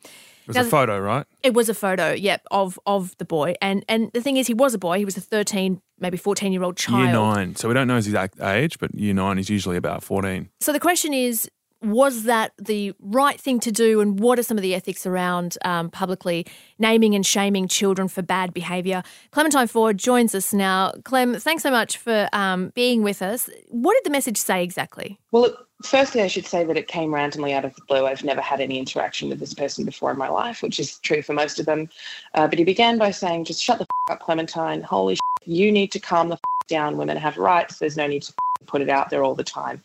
It 0.46 0.50
was 0.50 0.58
Now, 0.58 0.62
a 0.62 0.66
photo, 0.66 1.00
right? 1.00 1.26
It 1.42 1.56
was 1.56 1.70
a 1.70 1.74
photo, 1.74 2.12
yep, 2.14 2.44
of 2.52 2.80
of 2.86 3.18
the 3.18 3.26
boy. 3.26 3.56
And 3.62 3.84
and 3.90 4.12
the 4.14 4.22
thing 4.22 4.38
is, 4.38 4.46
he 4.46 4.54
was 4.54 4.76
a 4.76 4.78
boy. 4.78 5.00
He 5.00 5.06
was 5.06 5.18
a 5.18 5.22
thirteen, 5.22 5.82
maybe 6.00 6.18
fourteen 6.18 6.52
year 6.52 6.64
old 6.64 6.78
child. 6.78 7.06
Year 7.06 7.14
nine. 7.14 7.56
So 7.56 7.68
we 7.68 7.74
don't 7.74 7.88
know 7.88 7.96
his 7.96 8.06
exact 8.06 8.40
age, 8.40 8.78
but 8.78 8.94
year 8.94 9.16
nine 9.16 9.40
is 9.40 9.50
usually 9.50 9.76
about 9.76 10.04
14. 10.04 10.50
So 10.60 10.72
the 10.72 10.80
question 10.80 11.16
is, 11.16 11.50
was 11.86 12.24
that 12.24 12.54
the 12.58 12.94
right 13.00 13.40
thing 13.40 13.60
to 13.62 13.72
do, 13.72 14.02
and 14.02 14.20
what 14.20 14.40
are 14.40 14.44
some 14.44 14.58
of 14.58 14.62
the 14.62 14.76
ethics 14.76 15.06
around 15.06 15.58
um, 15.64 15.90
publicly 15.90 16.46
naming 16.80 17.16
and 17.16 17.26
shaming 17.26 17.68
children 17.68 18.08
for 18.08 18.22
bad 18.22 18.54
behaviour? 18.54 19.04
Clementine 19.32 19.68
Ford 19.68 19.98
joins 19.98 20.36
us 20.36 20.54
now. 20.54 20.92
Clem, 21.04 21.36
thanks 21.36 21.64
so 21.64 21.72
much 21.72 21.98
for 21.98 22.28
um, 22.34 22.70
being 22.76 23.04
with 23.04 23.22
us. 23.22 23.50
What 23.70 23.94
did 23.94 24.04
the 24.04 24.10
message 24.10 24.38
say 24.38 24.64
exactly? 24.64 25.20
Well, 25.32 25.46
it, 25.46 25.56
firstly, 25.84 26.22
I 26.22 26.28
should 26.28 26.46
say 26.46 26.64
that 26.64 26.78
it 26.78 26.88
came 26.88 27.14
randomly 27.14 27.54
out 27.54 27.66
of 27.66 27.76
the 27.76 27.82
blue. 27.88 28.06
I've 28.06 28.24
never 28.24 28.42
had 28.42 28.62
any 28.62 28.80
interaction 28.80 29.30
with 29.30 29.40
this 29.40 29.54
person 29.54 29.86
before 29.86 30.12
in 30.12 30.18
my 30.18 30.30
life, 30.30 30.62
which 30.62 30.80
is 30.80 30.98
true 31.00 31.22
for 31.22 31.34
most 31.34 31.60
of 31.60 31.66
them. 31.66 31.90
Uh, 32.34 32.48
but 32.48 32.58
he 32.58 32.66
began 32.66 32.98
by 32.98 33.12
saying, 33.12 33.46
just 33.46 33.62
shut 33.62 33.78
the 33.78 33.84
f- 33.84 34.16
up, 34.16 34.20
Clementine. 34.22 34.82
Holy 34.82 35.16
shit, 35.16 35.48
you 35.48 35.72
need 35.72 35.92
to 35.92 36.00
calm 36.00 36.30
the 36.30 36.36
f- 36.36 36.68
down. 36.68 36.98
Women 36.98 37.18
have 37.18 37.38
rights. 37.38 37.80
There's 37.80 37.98
no 37.98 38.08
need 38.08 38.24
to 38.24 38.34
f- 38.62 38.68
put 38.68 38.82
it 38.82 38.90
out 38.90 39.10
there 39.10 39.24
all 39.24 39.36
the 39.36 39.44
time. 39.44 39.84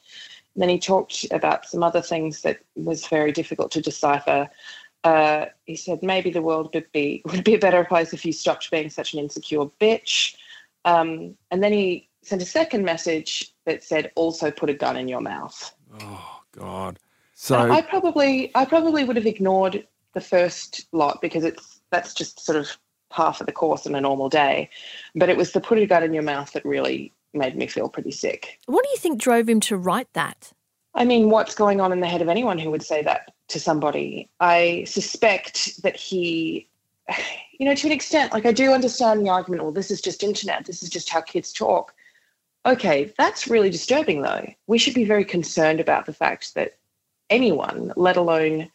And 0.55 0.62
then 0.62 0.69
he 0.69 0.79
talked 0.79 1.26
about 1.31 1.67
some 1.67 1.82
other 1.82 2.02
things 2.02 2.43
that 2.43 2.61
was 2.75 3.06
very 3.06 3.32
difficult 3.32 3.70
to 3.73 3.81
decipher. 3.81 4.49
Uh, 5.05 5.47
he 5.64 5.76
said 5.76 6.02
maybe 6.02 6.31
the 6.31 6.43
world 6.43 6.75
would 6.75 6.91
be 6.93 7.23
would 7.31 7.44
be 7.44 7.55
a 7.55 7.58
better 7.58 7.85
place 7.85 8.12
if 8.12 8.25
you 8.25 8.32
stopped 8.32 8.70
being 8.70 8.91
such 8.91 9.14
an 9.14 9.20
insecure 9.20 9.67
bitch. 9.81 10.35
Um, 10.85 11.37
and 11.50 11.62
then 11.62 11.73
he 11.73 12.08
sent 12.23 12.43
a 12.43 12.47
second 12.47 12.85
message 12.85 13.55
that 13.67 13.82
said, 13.82 14.12
also 14.14 14.50
put 14.50 14.71
a 14.71 14.75
gun 14.75 14.97
in 14.97 15.09
your 15.09 15.21
mouth. 15.21 15.75
Oh, 16.00 16.40
God. 16.52 16.99
So, 17.35 17.59
And 17.59 17.73
I 17.73 17.80
probably 17.80 18.50
I 18.54 18.64
probably 18.64 19.04
would 19.04 19.16
have 19.16 19.26
ignored 19.26 19.87
the 20.12 20.21
first 20.21 20.87
lot 20.92 21.21
because 21.23 21.45
it's 21.45 21.80
that's 21.90 22.12
just 22.12 22.45
sort 22.45 22.59
of 22.59 22.76
half 23.11 23.40
of 23.40 23.47
the 23.47 23.52
course 23.52 23.87
in 23.87 23.95
a 23.95 24.00
normal 24.00 24.28
day. 24.28 24.69
But 25.14 25.30
it 25.30 25.37
was 25.37 25.52
the 25.52 25.61
put 25.61 25.78
a 25.78 25.87
gun 25.87 26.02
in 26.02 26.12
your 26.12 26.23
mouth 26.23 26.52
that 26.52 26.64
really 26.64 27.12
made 27.32 27.56
me 27.56 27.66
feel 27.66 27.88
pretty 27.88 28.10
sick. 28.10 28.58
What 28.66 28.84
do 28.84 28.90
you 28.90 28.96
think 28.96 29.20
drove 29.20 29.49
him 29.49 29.60
to 29.60 29.76
write 29.76 30.12
that? 30.14 30.52
I 30.94 31.04
mean, 31.04 31.30
what's 31.30 31.54
going 31.54 31.80
on 31.80 31.92
in 31.92 32.00
the 32.00 32.08
head 32.08 32.22
of 32.22 32.28
anyone 32.28 32.58
who 32.58 32.70
would 32.70 32.82
say 32.82 33.02
that 33.02 33.32
to 33.49 33.60
somebody? 33.60 34.28
I 34.40 34.84
suspect 34.87 35.82
that 35.82 35.96
he, 35.96 36.68
you 37.58 37.66
know, 37.66 37.75
to 37.75 37.87
an 37.87 37.92
extent, 37.92 38.32
like 38.32 38.46
I 38.46 38.52
do 38.52 38.72
understand 38.72 39.25
the 39.25 39.30
argument, 39.30 39.62
well, 39.62 39.72
this 39.72 39.90
is 39.90 40.00
just 40.00 40.22
internet, 40.22 40.64
this 40.64 40.82
is 40.82 40.90
just 40.90 41.08
how 41.10 41.20
kids 41.20 41.52
talk. 41.52 41.94
Okay, 42.66 43.12
that's 43.16 43.49
really 43.49 43.70
disturbing 43.70 44.22
though. 44.22 44.46
We 44.66 44.78
should 44.78 44.94
be 44.94 45.04
very 45.04 45.25
concerned 45.25 45.80
about 45.80 46.06
the 46.06 46.12
fact 46.12 46.54
that 46.54 46.76
anyone, 47.30 47.92
let 47.96 48.16
alone 48.16 48.70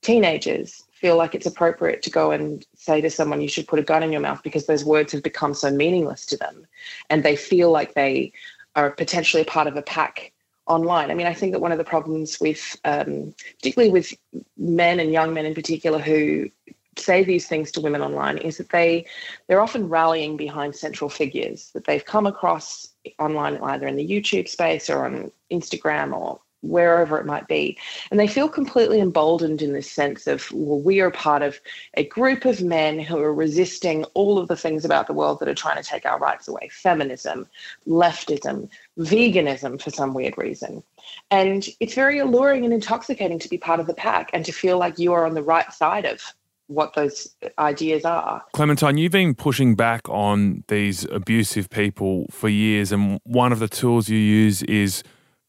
teenagers, 0.00 0.82
feel 1.02 1.16
like 1.16 1.34
it's 1.34 1.46
appropriate 1.46 2.00
to 2.02 2.10
go 2.10 2.30
and 2.30 2.64
say 2.76 3.00
to 3.00 3.10
someone, 3.10 3.40
you 3.40 3.48
should 3.48 3.66
put 3.66 3.80
a 3.80 3.82
gun 3.82 4.04
in 4.04 4.12
your 4.12 4.20
mouth 4.20 4.40
because 4.44 4.66
those 4.66 4.84
words 4.84 5.10
have 5.12 5.22
become 5.22 5.52
so 5.52 5.68
meaningless 5.68 6.24
to 6.26 6.36
them. 6.36 6.64
And 7.10 7.24
they 7.24 7.34
feel 7.34 7.72
like 7.72 7.94
they 7.94 8.32
are 8.76 8.92
potentially 8.92 9.42
a 9.42 9.52
part 9.56 9.66
of 9.66 9.76
a 9.76 9.82
pack 9.82 10.32
online. 10.66 11.10
I 11.10 11.14
mean, 11.14 11.26
I 11.26 11.34
think 11.34 11.52
that 11.52 11.60
one 11.60 11.72
of 11.72 11.78
the 11.78 11.84
problems 11.84 12.38
with, 12.40 12.76
um, 12.84 13.34
particularly 13.56 13.90
with 13.90 14.14
men 14.56 15.00
and 15.00 15.12
young 15.12 15.34
men 15.34 15.44
in 15.44 15.54
particular 15.54 15.98
who 15.98 16.48
say 16.96 17.24
these 17.24 17.48
things 17.48 17.72
to 17.72 17.80
women 17.80 18.00
online 18.00 18.38
is 18.38 18.58
that 18.58 18.68
they 18.68 19.06
they're 19.48 19.62
often 19.62 19.88
rallying 19.88 20.36
behind 20.36 20.76
central 20.76 21.08
figures 21.08 21.70
that 21.72 21.86
they've 21.86 22.04
come 22.04 22.26
across 22.26 22.88
online 23.18 23.56
either 23.62 23.86
in 23.88 23.96
the 23.96 24.06
YouTube 24.06 24.46
space 24.46 24.90
or 24.90 25.06
on 25.06 25.32
Instagram 25.50 26.14
or 26.14 26.38
wherever 26.62 27.18
it 27.18 27.26
might 27.26 27.48
be. 27.48 27.76
And 28.10 28.18
they 28.18 28.26
feel 28.26 28.48
completely 28.48 29.00
emboldened 29.00 29.62
in 29.62 29.72
this 29.72 29.90
sense 29.90 30.26
of, 30.26 30.50
well, 30.52 30.80
we 30.80 31.00
are 31.00 31.10
part 31.10 31.42
of 31.42 31.60
a 31.94 32.04
group 32.04 32.44
of 32.44 32.62
men 32.62 32.98
who 32.98 33.18
are 33.18 33.34
resisting 33.34 34.04
all 34.14 34.38
of 34.38 34.48
the 34.48 34.56
things 34.56 34.84
about 34.84 35.06
the 35.06 35.12
world 35.12 35.40
that 35.40 35.48
are 35.48 35.54
trying 35.54 35.82
to 35.82 35.88
take 35.88 36.06
our 36.06 36.18
rights 36.18 36.48
away 36.48 36.68
feminism, 36.70 37.46
leftism, 37.86 38.68
veganism 38.98 39.80
for 39.80 39.90
some 39.90 40.14
weird 40.14 40.38
reason. 40.38 40.82
And 41.30 41.68
it's 41.80 41.94
very 41.94 42.18
alluring 42.18 42.64
and 42.64 42.72
intoxicating 42.72 43.38
to 43.40 43.48
be 43.48 43.58
part 43.58 43.80
of 43.80 43.86
the 43.86 43.94
pack 43.94 44.30
and 44.32 44.44
to 44.44 44.52
feel 44.52 44.78
like 44.78 44.98
you 44.98 45.12
are 45.12 45.26
on 45.26 45.34
the 45.34 45.42
right 45.42 45.72
side 45.72 46.04
of 46.04 46.22
what 46.68 46.94
those 46.94 47.34
ideas 47.58 48.04
are. 48.04 48.42
Clementine, 48.52 48.96
you've 48.96 49.12
been 49.12 49.34
pushing 49.34 49.74
back 49.74 50.08
on 50.08 50.64
these 50.68 51.04
abusive 51.06 51.68
people 51.68 52.26
for 52.30 52.48
years, 52.48 52.92
and 52.92 53.20
one 53.24 53.52
of 53.52 53.58
the 53.58 53.68
tools 53.68 54.08
you 54.08 54.16
use 54.16 54.62
is 54.62 55.02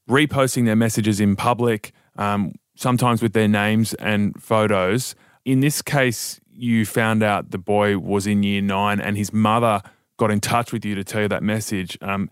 reposting 0.09 0.65
their 0.65 0.75
messages 0.75 1.19
in 1.19 1.35
public, 1.35 1.91
um, 2.17 2.53
sometimes 2.75 3.21
with 3.21 3.33
their 3.33 3.47
names 3.47 3.93
and 3.95 4.41
photos. 4.41 5.15
In 5.45 5.59
this 5.59 5.81
case, 5.81 6.39
you 6.51 6.85
found 6.85 7.23
out 7.23 7.51
the 7.51 7.57
boy 7.57 7.97
was 7.97 8.27
in 8.27 8.43
year 8.43 8.61
nine 8.61 8.99
and 8.99 9.17
his 9.17 9.33
mother 9.33 9.81
got 10.17 10.31
in 10.31 10.39
touch 10.39 10.71
with 10.71 10.85
you 10.85 10.95
to 10.95 11.03
tell 11.03 11.23
you 11.23 11.27
that 11.27 11.43
message. 11.43 11.97
Um, 12.01 12.29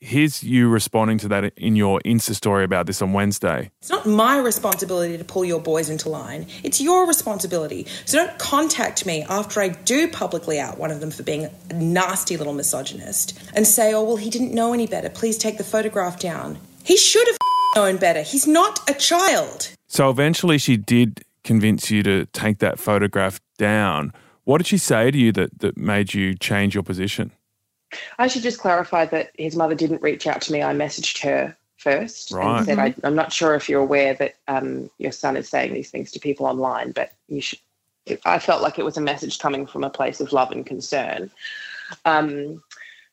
here's 0.00 0.42
you 0.42 0.68
responding 0.68 1.18
to 1.18 1.28
that 1.28 1.52
in 1.56 1.76
your 1.76 2.00
Insta 2.04 2.34
story 2.34 2.64
about 2.64 2.86
this 2.86 3.02
on 3.02 3.12
Wednesday. 3.12 3.70
It's 3.80 3.90
not 3.90 4.06
my 4.06 4.38
responsibility 4.38 5.16
to 5.16 5.24
pull 5.24 5.44
your 5.44 5.60
boys 5.60 5.90
into 5.90 6.08
line. 6.08 6.46
It's 6.64 6.80
your 6.80 7.06
responsibility. 7.06 7.86
So 8.06 8.18
don't 8.18 8.38
contact 8.38 9.06
me 9.06 9.24
after 9.28 9.60
I 9.60 9.68
do 9.68 10.08
publicly 10.08 10.58
out 10.58 10.78
one 10.78 10.90
of 10.90 11.00
them 11.00 11.10
for 11.10 11.22
being 11.22 11.48
a 11.68 11.74
nasty 11.74 12.36
little 12.36 12.54
misogynist 12.54 13.38
and 13.54 13.66
say, 13.66 13.92
oh, 13.92 14.02
well, 14.02 14.16
he 14.16 14.30
didn't 14.30 14.52
know 14.52 14.72
any 14.72 14.86
better. 14.86 15.10
Please 15.10 15.38
take 15.38 15.58
the 15.58 15.64
photograph 15.64 16.18
down. 16.18 16.58
He 16.84 16.96
should 16.96 17.26
have 17.26 17.36
known 17.76 17.96
better. 17.96 18.22
He's 18.22 18.46
not 18.46 18.88
a 18.88 18.94
child. 18.94 19.70
So 19.86 20.10
eventually 20.10 20.58
she 20.58 20.76
did 20.76 21.24
convince 21.44 21.90
you 21.90 22.02
to 22.02 22.26
take 22.26 22.58
that 22.58 22.78
photograph 22.78 23.40
down. 23.58 24.12
What 24.44 24.58
did 24.58 24.66
she 24.66 24.78
say 24.78 25.10
to 25.10 25.18
you 25.18 25.32
that, 25.32 25.60
that 25.60 25.76
made 25.76 26.14
you 26.14 26.34
change 26.34 26.74
your 26.74 26.82
position? 26.82 27.32
I 28.18 28.28
should 28.28 28.42
just 28.42 28.60
clarify 28.60 29.06
that 29.06 29.32
his 29.36 29.56
mother 29.56 29.74
didn't 29.74 30.02
reach 30.02 30.26
out 30.26 30.40
to 30.42 30.52
me. 30.52 30.62
I 30.62 30.72
messaged 30.74 31.22
her 31.22 31.56
first 31.76 32.30
right. 32.30 32.58
and 32.58 32.66
said, 32.66 32.78
I, 32.78 32.94
am 33.04 33.14
not 33.14 33.32
sure 33.32 33.54
if 33.54 33.68
you're 33.68 33.80
aware 33.80 34.14
that 34.14 34.34
um, 34.48 34.90
your 34.98 35.12
son 35.12 35.36
is 35.36 35.48
saying 35.48 35.72
these 35.72 35.90
things 35.90 36.10
to 36.12 36.20
people 36.20 36.46
online, 36.46 36.92
but 36.92 37.12
you 37.28 37.40
should. 37.40 37.58
I 38.24 38.38
felt 38.38 38.62
like 38.62 38.78
it 38.78 38.84
was 38.84 38.96
a 38.96 39.00
message 39.00 39.38
coming 39.38 39.66
from 39.66 39.84
a 39.84 39.90
place 39.90 40.20
of 40.20 40.32
love 40.32 40.50
and 40.50 40.64
concern. 40.64 41.30
Um, 42.04 42.62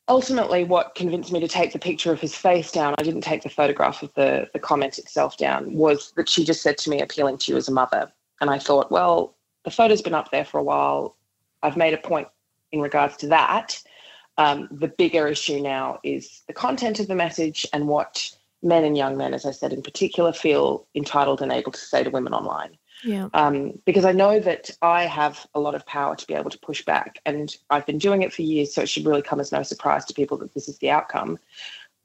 ultimately, 0.08 0.64
what 0.64 0.94
convinced 0.94 1.32
me 1.32 1.40
to 1.40 1.48
take 1.48 1.72
the 1.72 1.78
picture 1.78 2.12
of 2.12 2.20
his 2.20 2.34
face 2.34 2.72
down, 2.72 2.94
I 2.98 3.02
didn't 3.02 3.20
take 3.22 3.42
the 3.42 3.48
photograph 3.48 4.02
of 4.02 4.12
the, 4.14 4.48
the 4.52 4.58
comment 4.58 4.98
itself 4.98 5.36
down, 5.36 5.72
was 5.74 6.12
that 6.16 6.28
she 6.28 6.44
just 6.44 6.62
said 6.62 6.78
to 6.78 6.90
me, 6.90 7.00
appealing 7.00 7.38
to 7.38 7.52
you 7.52 7.58
as 7.58 7.68
a 7.68 7.72
mother. 7.72 8.10
And 8.40 8.50
I 8.50 8.58
thought, 8.58 8.90
well, 8.90 9.34
the 9.64 9.70
photo's 9.70 10.02
been 10.02 10.14
up 10.14 10.30
there 10.30 10.44
for 10.44 10.58
a 10.58 10.62
while. 10.62 11.16
I've 11.62 11.76
made 11.76 11.94
a 11.94 11.98
point 11.98 12.28
in 12.72 12.80
regards 12.80 13.16
to 13.18 13.28
that. 13.28 13.80
Um, 14.38 14.68
the 14.70 14.88
bigger 14.88 15.26
issue 15.26 15.60
now 15.60 15.98
is 16.04 16.42
the 16.46 16.52
content 16.52 17.00
of 17.00 17.08
the 17.08 17.14
message 17.14 17.66
and 17.72 17.88
what 17.88 18.30
men 18.62 18.84
and 18.84 18.96
young 18.96 19.16
men, 19.16 19.34
as 19.34 19.44
I 19.44 19.50
said 19.50 19.72
in 19.72 19.82
particular, 19.82 20.32
feel 20.32 20.86
entitled 20.94 21.42
and 21.42 21.52
able 21.52 21.72
to 21.72 21.78
say 21.78 22.04
to 22.04 22.10
women 22.10 22.32
online. 22.32 22.78
Yeah. 23.04 23.28
Um, 23.34 23.80
because 23.86 24.04
I 24.04 24.12
know 24.12 24.40
that 24.40 24.70
I 24.82 25.04
have 25.04 25.46
a 25.54 25.60
lot 25.60 25.74
of 25.74 25.86
power 25.86 26.16
to 26.16 26.26
be 26.26 26.34
able 26.34 26.50
to 26.50 26.58
push 26.58 26.84
back, 26.84 27.20
and 27.26 27.54
I've 27.70 27.86
been 27.86 27.98
doing 27.98 28.22
it 28.22 28.32
for 28.32 28.42
years, 28.42 28.74
so 28.74 28.82
it 28.82 28.88
should 28.88 29.06
really 29.06 29.22
come 29.22 29.40
as 29.40 29.52
no 29.52 29.62
surprise 29.62 30.04
to 30.06 30.14
people 30.14 30.36
that 30.38 30.54
this 30.54 30.68
is 30.68 30.78
the 30.78 30.90
outcome. 30.90 31.38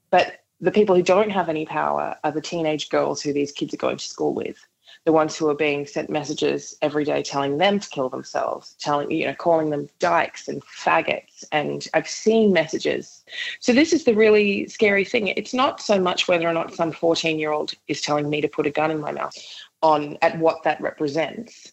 But 0.10 0.44
the 0.62 0.72
people 0.72 0.96
who 0.96 1.04
don't 1.04 1.32
have 1.32 1.50
any 1.50 1.66
power 1.66 2.16
are 2.24 2.32
the 2.32 2.42
teenage 2.42 2.90
girls 2.90 3.22
who 3.22 3.34
these 3.34 3.52
kids 3.52 3.74
are 3.74 3.78
going 3.78 3.98
to 3.98 4.06
school 4.06 4.34
with 4.34 4.58
the 5.06 5.12
ones 5.12 5.36
who 5.36 5.50
are 5.50 5.56
being 5.56 5.86
sent 5.86 6.10
messages 6.10 6.76
every 6.82 7.04
day 7.04 7.22
telling 7.22 7.58
them 7.58 7.80
to 7.80 7.90
kill 7.90 8.10
themselves, 8.10 8.76
telling, 8.80 9.12
you 9.12 9.26
know, 9.26 9.34
calling 9.34 9.70
them 9.70 9.90
dykes 10.00 10.48
and 10.48 10.64
faggots. 10.66 11.44
And 11.52 11.86
I've 11.94 12.08
seen 12.08 12.54
messages. 12.54 13.24
So 13.60 13.74
this 13.74 13.92
is 13.92 14.06
the 14.06 14.14
really 14.14 14.68
scary 14.68 15.04
thing. 15.04 15.28
It's 15.28 15.54
not 15.54 15.82
so 15.82 16.00
much 16.00 16.28
whether 16.28 16.48
or 16.48 16.54
not 16.54 16.74
some 16.74 16.92
14 16.92 17.38
year 17.38 17.52
old 17.52 17.74
is 17.88 18.02
telling 18.02 18.30
me 18.30 18.40
to 18.42 18.48
put 18.48 18.68
a 18.68 18.72
gun 18.72 18.92
in 18.92 19.00
my 19.00 19.12
mouth 19.12 19.36
on 19.84 20.18
at 20.24 20.40
what 20.40 20.64
that 20.64 20.82
represents. 20.82 21.72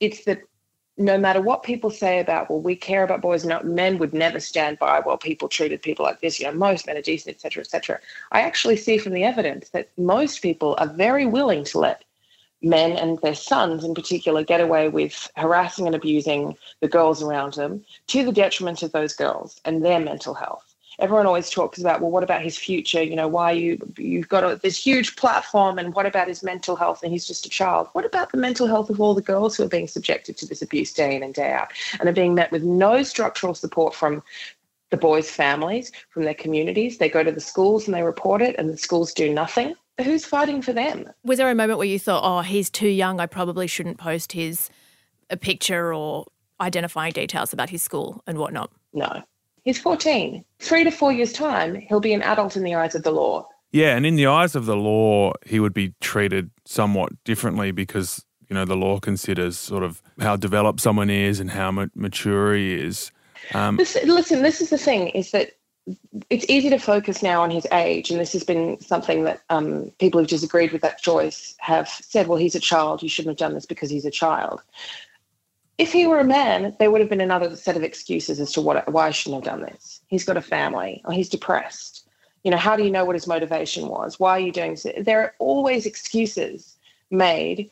It's 0.00 0.24
that 0.24 0.40
no 0.98 1.16
matter 1.16 1.40
what 1.40 1.62
people 1.62 1.90
say 1.90 2.18
about, 2.18 2.50
well, 2.50 2.60
we 2.60 2.76
care 2.76 3.02
about 3.04 3.22
boys, 3.22 3.44
no, 3.44 3.62
men 3.62 3.98
would 3.98 4.12
never 4.12 4.40
stand 4.40 4.78
by 4.78 5.00
while 5.00 5.16
people 5.16 5.48
treated 5.48 5.80
people 5.80 6.04
like 6.04 6.20
this. 6.20 6.40
You 6.40 6.46
know, 6.46 6.54
most 6.54 6.86
men 6.86 6.96
are 6.96 7.02
decent, 7.02 7.36
etc., 7.36 7.62
etc. 7.62 8.00
I 8.32 8.40
actually 8.40 8.76
see 8.76 8.98
from 8.98 9.12
the 9.12 9.24
evidence 9.24 9.70
that 9.70 9.90
most 9.96 10.42
people 10.42 10.74
are 10.78 10.88
very 10.88 11.24
willing 11.24 11.64
to 11.64 11.78
let 11.78 12.04
men 12.62 12.92
and 12.92 13.18
their 13.20 13.34
sons 13.34 13.84
in 13.84 13.94
particular 13.94 14.44
get 14.44 14.60
away 14.60 14.88
with 14.88 15.30
harassing 15.36 15.86
and 15.86 15.96
abusing 15.96 16.56
the 16.80 16.88
girls 16.88 17.22
around 17.22 17.54
them 17.54 17.84
to 18.08 18.24
the 18.24 18.32
detriment 18.32 18.82
of 18.82 18.92
those 18.92 19.14
girls 19.14 19.60
and 19.64 19.84
their 19.84 19.98
mental 19.98 20.34
health. 20.34 20.71
Everyone 20.98 21.26
always 21.26 21.50
talks 21.50 21.80
about, 21.80 22.00
well, 22.00 22.10
what 22.10 22.22
about 22.22 22.42
his 22.42 22.56
future? 22.56 23.02
You 23.02 23.16
know, 23.16 23.28
why 23.28 23.52
you 23.52 23.78
you've 23.96 24.28
got 24.28 24.44
a, 24.44 24.56
this 24.56 24.76
huge 24.76 25.16
platform, 25.16 25.78
and 25.78 25.94
what 25.94 26.06
about 26.06 26.28
his 26.28 26.42
mental 26.42 26.76
health? 26.76 27.02
And 27.02 27.12
he's 27.12 27.26
just 27.26 27.46
a 27.46 27.48
child. 27.48 27.88
What 27.92 28.04
about 28.04 28.32
the 28.32 28.38
mental 28.38 28.66
health 28.66 28.90
of 28.90 29.00
all 29.00 29.14
the 29.14 29.22
girls 29.22 29.56
who 29.56 29.64
are 29.64 29.68
being 29.68 29.88
subjected 29.88 30.36
to 30.38 30.46
this 30.46 30.62
abuse 30.62 30.92
day 30.92 31.16
in 31.16 31.22
and 31.22 31.34
day 31.34 31.52
out, 31.52 31.72
and 31.98 32.08
are 32.08 32.12
being 32.12 32.34
met 32.34 32.52
with 32.52 32.62
no 32.62 33.02
structural 33.02 33.54
support 33.54 33.94
from 33.94 34.22
the 34.90 34.96
boys' 34.96 35.30
families, 35.30 35.90
from 36.10 36.24
their 36.24 36.34
communities? 36.34 36.98
They 36.98 37.08
go 37.08 37.22
to 37.22 37.32
the 37.32 37.40
schools 37.40 37.86
and 37.86 37.94
they 37.94 38.02
report 38.02 38.42
it, 38.42 38.56
and 38.58 38.68
the 38.68 38.76
schools 38.76 39.12
do 39.12 39.32
nothing 39.32 39.74
who's 40.02 40.24
fighting 40.24 40.62
for 40.62 40.72
them? 40.72 41.08
Was 41.24 41.38
there 41.38 41.50
a 41.50 41.54
moment 41.54 41.78
where 41.78 41.86
you 41.86 41.98
thought, 41.98 42.22
oh, 42.24 42.42
he's 42.42 42.70
too 42.70 42.88
young, 42.88 43.20
I 43.20 43.26
probably 43.26 43.66
shouldn't 43.66 43.98
post 43.98 44.32
his 44.32 44.70
a 45.30 45.36
picture 45.36 45.94
or 45.94 46.26
identifying 46.60 47.12
details 47.12 47.52
about 47.52 47.70
his 47.70 47.82
school 47.82 48.22
and 48.26 48.38
whatnot? 48.38 48.70
No. 48.92 49.22
He's 49.64 49.78
14. 49.78 50.44
Three 50.58 50.84
to 50.84 50.90
four 50.90 51.12
years' 51.12 51.32
time, 51.32 51.74
he'll 51.76 52.00
be 52.00 52.12
an 52.12 52.22
adult 52.22 52.56
in 52.56 52.64
the 52.64 52.74
eyes 52.74 52.94
of 52.94 53.02
the 53.02 53.12
law. 53.12 53.48
Yeah, 53.70 53.96
and 53.96 54.04
in 54.04 54.16
the 54.16 54.26
eyes 54.26 54.54
of 54.54 54.66
the 54.66 54.76
law, 54.76 55.32
he 55.46 55.58
would 55.58 55.72
be 55.72 55.94
treated 56.00 56.50
somewhat 56.64 57.12
differently 57.24 57.70
because, 57.70 58.24
you 58.48 58.54
know, 58.54 58.64
the 58.64 58.76
law 58.76 58.98
considers 58.98 59.56
sort 59.56 59.82
of 59.82 60.02
how 60.20 60.36
developed 60.36 60.80
someone 60.80 61.08
is 61.08 61.40
and 61.40 61.50
how 61.50 61.70
mature 61.94 62.54
he 62.54 62.74
is. 62.74 63.10
Um, 63.54 63.76
listen, 63.76 64.08
listen, 64.08 64.42
this 64.42 64.60
is 64.60 64.70
the 64.70 64.78
thing 64.78 65.08
is 65.08 65.30
that 65.30 65.52
it's 66.30 66.46
easy 66.48 66.70
to 66.70 66.78
focus 66.78 67.22
now 67.22 67.42
on 67.42 67.50
his 67.50 67.66
age, 67.72 68.10
and 68.10 68.20
this 68.20 68.32
has 68.32 68.44
been 68.44 68.80
something 68.80 69.24
that 69.24 69.40
um, 69.50 69.90
people 69.98 70.20
who've 70.20 70.28
disagreed 70.28 70.72
with 70.72 70.82
that 70.82 71.00
choice 71.00 71.54
have 71.58 71.88
said. 71.88 72.28
Well, 72.28 72.38
he's 72.38 72.54
a 72.54 72.60
child. 72.60 73.02
You 73.02 73.08
shouldn't 73.08 73.32
have 73.32 73.48
done 73.48 73.54
this 73.54 73.66
because 73.66 73.90
he's 73.90 74.04
a 74.04 74.10
child. 74.10 74.62
If 75.82 75.92
he 75.92 76.06
were 76.06 76.20
a 76.20 76.24
man, 76.24 76.76
there 76.78 76.92
would 76.92 77.00
have 77.00 77.10
been 77.10 77.20
another 77.20 77.56
set 77.56 77.76
of 77.76 77.82
excuses 77.82 78.38
as 78.38 78.52
to 78.52 78.60
what 78.60 78.88
why 78.92 79.08
I 79.08 79.10
shouldn't 79.10 79.44
have 79.44 79.52
done 79.52 79.66
this. 79.66 80.00
He's 80.06 80.22
got 80.22 80.36
a 80.36 80.40
family, 80.40 81.02
or 81.04 81.12
he's 81.12 81.28
depressed. 81.28 82.08
You 82.44 82.52
know, 82.52 82.56
how 82.56 82.76
do 82.76 82.84
you 82.84 82.90
know 82.90 83.04
what 83.04 83.16
his 83.16 83.26
motivation 83.26 83.88
was? 83.88 84.20
Why 84.20 84.30
are 84.30 84.38
you 84.38 84.52
doing 84.52 84.76
this? 84.76 84.86
There 85.00 85.20
are 85.20 85.34
always 85.40 85.84
excuses 85.84 86.76
made 87.10 87.68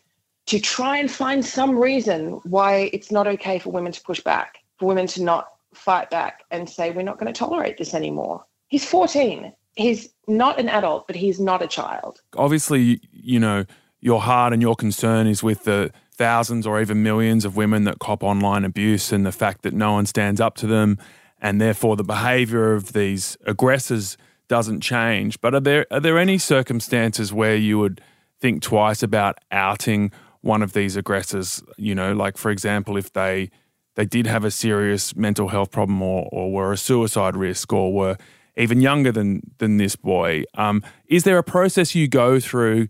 to 0.46 0.58
try 0.58 0.96
and 0.96 1.08
find 1.08 1.46
some 1.46 1.78
reason 1.78 2.40
why 2.42 2.90
it's 2.92 3.12
not 3.12 3.28
okay 3.28 3.60
for 3.60 3.70
women 3.70 3.92
to 3.92 4.00
push 4.02 4.18
back, 4.18 4.58
for 4.80 4.86
women 4.86 5.06
to 5.06 5.22
not 5.22 5.46
fight 5.72 6.10
back 6.10 6.42
and 6.50 6.68
say, 6.68 6.90
we're 6.90 7.02
not 7.02 7.16
going 7.20 7.32
to 7.32 7.38
tolerate 7.38 7.78
this 7.78 7.94
anymore. 7.94 8.44
He's 8.66 8.84
14. 8.84 9.52
He's 9.76 10.08
not 10.26 10.58
an 10.58 10.68
adult, 10.68 11.06
but 11.06 11.14
he's 11.14 11.38
not 11.38 11.62
a 11.62 11.68
child. 11.68 12.22
Obviously, 12.36 13.00
you 13.12 13.38
know, 13.38 13.66
your 14.00 14.20
heart 14.20 14.52
and 14.52 14.60
your 14.60 14.74
concern 14.74 15.28
is 15.28 15.44
with 15.44 15.62
the 15.62 15.92
thousands 16.20 16.66
or 16.66 16.82
even 16.82 17.02
millions 17.02 17.46
of 17.46 17.56
women 17.56 17.84
that 17.84 17.98
cop 17.98 18.22
online 18.22 18.62
abuse 18.62 19.10
and 19.10 19.24
the 19.24 19.32
fact 19.32 19.62
that 19.62 19.72
no 19.72 19.94
one 19.94 20.04
stands 20.04 20.38
up 20.38 20.54
to 20.54 20.66
them 20.66 20.98
and 21.40 21.62
therefore 21.62 21.96
the 21.96 22.04
behavior 22.04 22.74
of 22.74 22.92
these 22.92 23.38
aggressors 23.46 24.18
doesn't 24.46 24.82
change. 24.82 25.40
But 25.40 25.54
are 25.54 25.60
there 25.60 25.86
are 25.90 25.98
there 25.98 26.18
any 26.18 26.36
circumstances 26.36 27.32
where 27.32 27.56
you 27.56 27.78
would 27.78 28.02
think 28.38 28.60
twice 28.60 29.02
about 29.02 29.38
outing 29.50 30.12
one 30.42 30.62
of 30.62 30.74
these 30.74 30.94
aggressors, 30.94 31.62
you 31.78 31.94
know, 31.94 32.12
like 32.12 32.36
for 32.36 32.50
example 32.50 32.98
if 32.98 33.10
they 33.14 33.50
they 33.94 34.04
did 34.04 34.26
have 34.26 34.44
a 34.44 34.50
serious 34.50 35.16
mental 35.16 35.48
health 35.48 35.70
problem 35.70 36.02
or, 36.02 36.28
or 36.30 36.52
were 36.52 36.70
a 36.70 36.76
suicide 36.76 37.34
risk 37.34 37.72
or 37.72 37.94
were 37.94 38.18
even 38.58 38.82
younger 38.82 39.10
than 39.10 39.40
than 39.56 39.78
this 39.78 39.96
boy. 39.96 40.44
Um, 40.52 40.82
is 41.06 41.24
there 41.24 41.38
a 41.38 41.42
process 41.42 41.94
you 41.94 42.08
go 42.08 42.38
through 42.38 42.88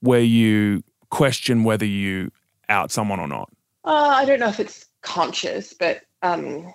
where 0.00 0.22
you 0.22 0.82
question 1.10 1.62
whether 1.62 1.84
you 1.84 2.30
out 2.70 2.90
someone 2.90 3.20
or 3.20 3.28
not? 3.28 3.50
Uh, 3.84 4.14
I 4.14 4.24
don't 4.24 4.40
know 4.40 4.48
if 4.48 4.60
it's 4.60 4.86
conscious, 5.02 5.72
but 5.72 6.02
um, 6.22 6.72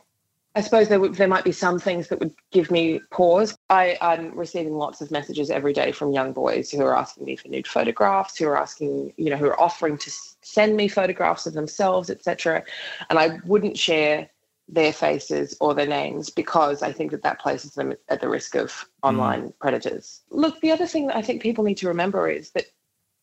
I 0.56 0.62
suppose 0.62 0.88
there, 0.88 1.06
there 1.10 1.28
might 1.28 1.44
be 1.44 1.52
some 1.52 1.80
things 1.80 2.08
that 2.08 2.20
would 2.20 2.34
give 2.52 2.72
me 2.72 3.02
pause. 3.12 3.58
I, 3.70 3.98
I'm 4.02 4.38
receiving 4.38 4.74
lots 4.74 5.02
of 5.02 5.12
messages 5.12 5.50
every 5.50 5.74
day 5.74 5.92
from 5.92 6.14
young 6.14 6.32
boys 6.32 6.72
who 6.72 6.82
are 6.82 6.98
asking 6.98 7.26
me 7.26 7.36
for 7.36 7.50
nude 7.50 7.68
photographs, 7.68 8.38
who 8.38 8.48
are 8.48 8.58
asking, 8.58 9.14
you 9.18 9.30
know, 9.30 9.38
who 9.38 9.48
are 9.48 9.60
offering 9.60 9.98
to 9.98 10.12
send 10.42 10.78
me 10.78 10.88
photographs 10.88 11.46
of 11.46 11.54
themselves, 11.54 12.10
etc. 12.10 12.64
And 13.10 13.20
I 13.20 13.40
wouldn't 13.46 13.78
share 13.78 14.30
their 14.68 14.94
faces 14.94 15.56
or 15.60 15.74
their 15.74 15.86
names 15.86 16.30
because 16.30 16.82
I 16.82 16.92
think 16.92 17.12
that 17.12 17.22
that 17.24 17.40
places 17.40 17.76
them 17.76 17.94
at 18.10 18.22
the 18.22 18.30
risk 18.30 18.56
of 18.56 18.86
online 19.04 19.50
mm. 19.50 19.54
predators. 19.60 20.22
Look, 20.32 20.60
the 20.62 20.72
other 20.72 20.88
thing 20.88 21.08
that 21.08 21.18
I 21.18 21.22
think 21.22 21.42
people 21.42 21.64
need 21.64 21.78
to 21.78 21.88
remember 21.88 22.30
is 22.30 22.52
that 22.52 22.66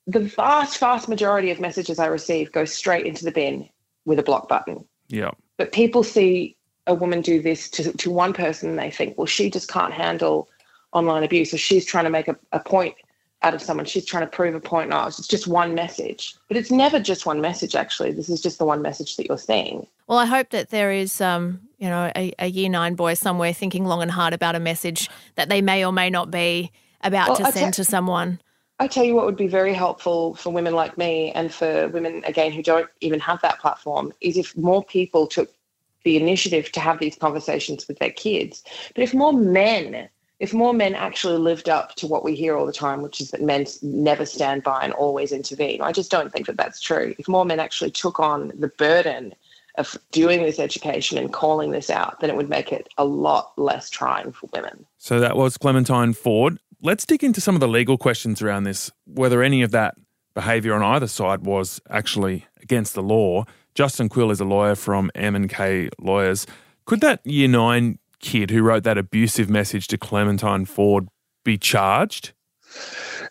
the 0.07 0.21
vast, 0.21 0.79
vast 0.79 1.09
majority 1.09 1.51
of 1.51 1.61
messages 1.61 1.99
I 1.99 2.07
receive 2.07 2.53
go 2.53 2.65
straight 2.65 3.07
into 3.07 3.25
the 3.25 3.33
bin 3.33 3.69
with 4.05 4.19
a 4.19 4.23
block 4.23 4.49
button. 4.49 4.85
Yeah. 5.09 5.31
But 5.57 5.73
people 5.73 6.03
see 6.03 6.57
a 6.87 6.95
woman 6.95 7.21
do 7.21 7.41
this 7.41 7.71
to, 7.71 7.93
to 7.93 8.11
one 8.11 8.33
person 8.33 8.71
and 8.71 8.79
they 8.79 8.91
think, 8.91 9.17
well, 9.17 9.27
she 9.27 9.51
just 9.51 9.69
can't 9.69 9.93
handle 9.93 10.49
online 10.93 11.23
abuse 11.23 11.55
or 11.55 11.59
she's 11.59 11.85
trying 11.85 12.05
to 12.05 12.11
make 12.11 12.29
a, 12.29 12.37
a 12.53 12.61
point 12.61 12.95
out 13.43 13.55
of 13.55 13.63
someone. 13.63 13.87
She's 13.87 14.05
trying 14.05 14.25
to 14.25 14.31
prove 14.31 14.55
a 14.55 14.61
point. 14.61 14.91
No, 14.91 15.07
it's 15.07 15.27
just 15.27 15.47
one 15.47 15.75
message. 15.75 16.35
But 16.49 16.57
it's 16.57 16.71
never 16.71 17.01
just 17.01 17.27
one 17.27 17.41
message, 17.41 17.75
actually. 17.75 18.13
This 18.13 18.29
is 18.29 18.41
just 18.41 18.59
the 18.59 18.65
one 18.65 18.83
message 18.83 19.17
that 19.17 19.27
you're 19.27 19.39
seeing. 19.39 19.87
Well, 20.07 20.19
I 20.19 20.27
hope 20.27 20.51
that 20.51 20.71
there 20.71 20.93
is, 20.93 21.21
um, 21.21 21.61
you 21.79 21.89
know, 21.89 22.11
a, 22.15 22.33
a 22.39 22.47
year 22.47 22.69
nine 22.69 22.95
boy 22.95 23.15
somewhere 23.15 23.53
thinking 23.53 23.85
long 23.85 24.03
and 24.03 24.11
hard 24.11 24.35
about 24.35 24.55
a 24.55 24.61
message 24.61 25.09
that 25.35 25.49
they 25.49 25.63
may 25.63 25.85
or 25.85 25.93
may 25.93 26.11
not 26.11 26.31
be 26.31 26.71
about 27.03 27.29
Well, 27.29 27.37
to 27.39 27.47
I 27.47 27.51
send 27.51 27.75
te- 27.75 27.83
to 27.83 27.85
someone. 27.85 28.41
I 28.83 28.89
tell 28.89 29.05
you 29.05 29.15
what 29.15 29.27
would 29.27 29.37
be 29.37 29.47
very 29.47 29.75
helpful 29.75 30.35
for 30.35 30.53
women 30.53 30.75
like 30.75 30.99
me 30.99 31.31
and 31.37 31.55
for 31.55 31.87
women, 31.91 32.25
again, 32.27 32.51
who 32.51 32.65
don't 32.65 32.91
even 33.01 33.21
have 33.21 33.41
that 33.43 33.61
platform, 33.61 34.13
is 34.21 34.37
if 34.37 34.57
more 34.57 34.83
people 34.83 35.29
took 35.29 35.55
the 36.03 36.17
initiative 36.17 36.73
to 36.73 36.81
have 36.81 36.99
these 36.99 37.15
conversations 37.15 37.87
with 37.87 38.01
their 38.01 38.11
kids. 38.11 38.65
But 38.93 39.05
if 39.05 39.15
more 39.15 39.33
men, 39.33 40.09
if 40.41 40.53
more 40.53 40.75
men 40.75 40.97
actually 40.97 41.39
lived 41.39 41.69
up 41.69 41.95
to 41.95 42.09
what 42.09 42.25
we 42.25 42.35
hear 42.35 42.57
all 42.57 42.67
the 42.67 42.73
time, 42.73 43.03
which 43.03 43.21
is 43.21 43.31
that 43.31 43.41
men 43.41 43.67
never 43.83 44.27
stand 44.27 44.65
by 44.65 44.83
and 44.83 44.93
always 44.95 45.31
intervene, 45.31 45.81
I 45.81 45.93
just 45.93 46.11
don't 46.11 46.33
think 46.33 46.47
that 46.47 46.57
that's 46.57 46.81
true. 46.81 47.15
If 47.21 47.29
more 47.29 47.45
men 47.45 47.61
actually 47.61 47.93
took 47.93 48.19
on 48.19 48.51
the 48.59 48.67
burden 48.67 49.33
of 49.77 49.97
doing 50.11 50.43
this 50.43 50.59
education 50.59 51.19
and 51.19 51.33
calling 51.33 51.71
this 51.71 51.89
out, 51.89 52.19
then 52.19 52.31
it 52.31 52.37
would 52.37 52.51
make 52.51 52.73
it 52.73 52.89
a 52.99 53.05
lot 53.05 53.53
less 53.57 53.91
trying 53.91 54.33
for 54.33 54.51
women. 54.53 54.85
So 54.99 55.21
that 55.21 55.37
was 55.37 55.57
Clementine 55.57 56.15
Ford. 56.15 56.59
Let's 56.85 57.07
dig 57.07 57.23
into 57.23 57.41
some 57.41 57.55
of 57.55 57.61
the 57.61 57.69
legal 57.69 57.97
questions 57.97 58.43
around 58.43 58.65
this, 58.65 58.91
whether 59.07 59.41
any 59.41 59.63
of 59.63 59.71
that 59.71 59.95
behaviour 60.35 60.75
on 60.75 60.83
either 60.83 61.07
side 61.07 61.43
was 61.47 61.81
actually 61.89 62.47
against 62.61 62.95
the 62.95 63.03
law. 63.05 63.45
Justin 63.77 64.09
Quill 64.09 64.33
is 64.33 64.41
a 64.41 64.45
lawyer 64.45 64.75
from 64.75 65.09
M&K 65.15 65.91
Lawyers. 66.01 66.45
Could 66.85 67.01
that 67.01 67.25
year 67.25 67.47
nine 67.47 68.01
kid 68.19 68.51
who 68.51 68.63
wrote 68.63 68.83
that 68.83 68.99
abusive 68.99 69.49
message 69.49 69.87
to 69.89 69.97
Clementine 69.97 70.65
Ford 70.65 71.07
be 71.45 71.57
charged? 71.57 72.33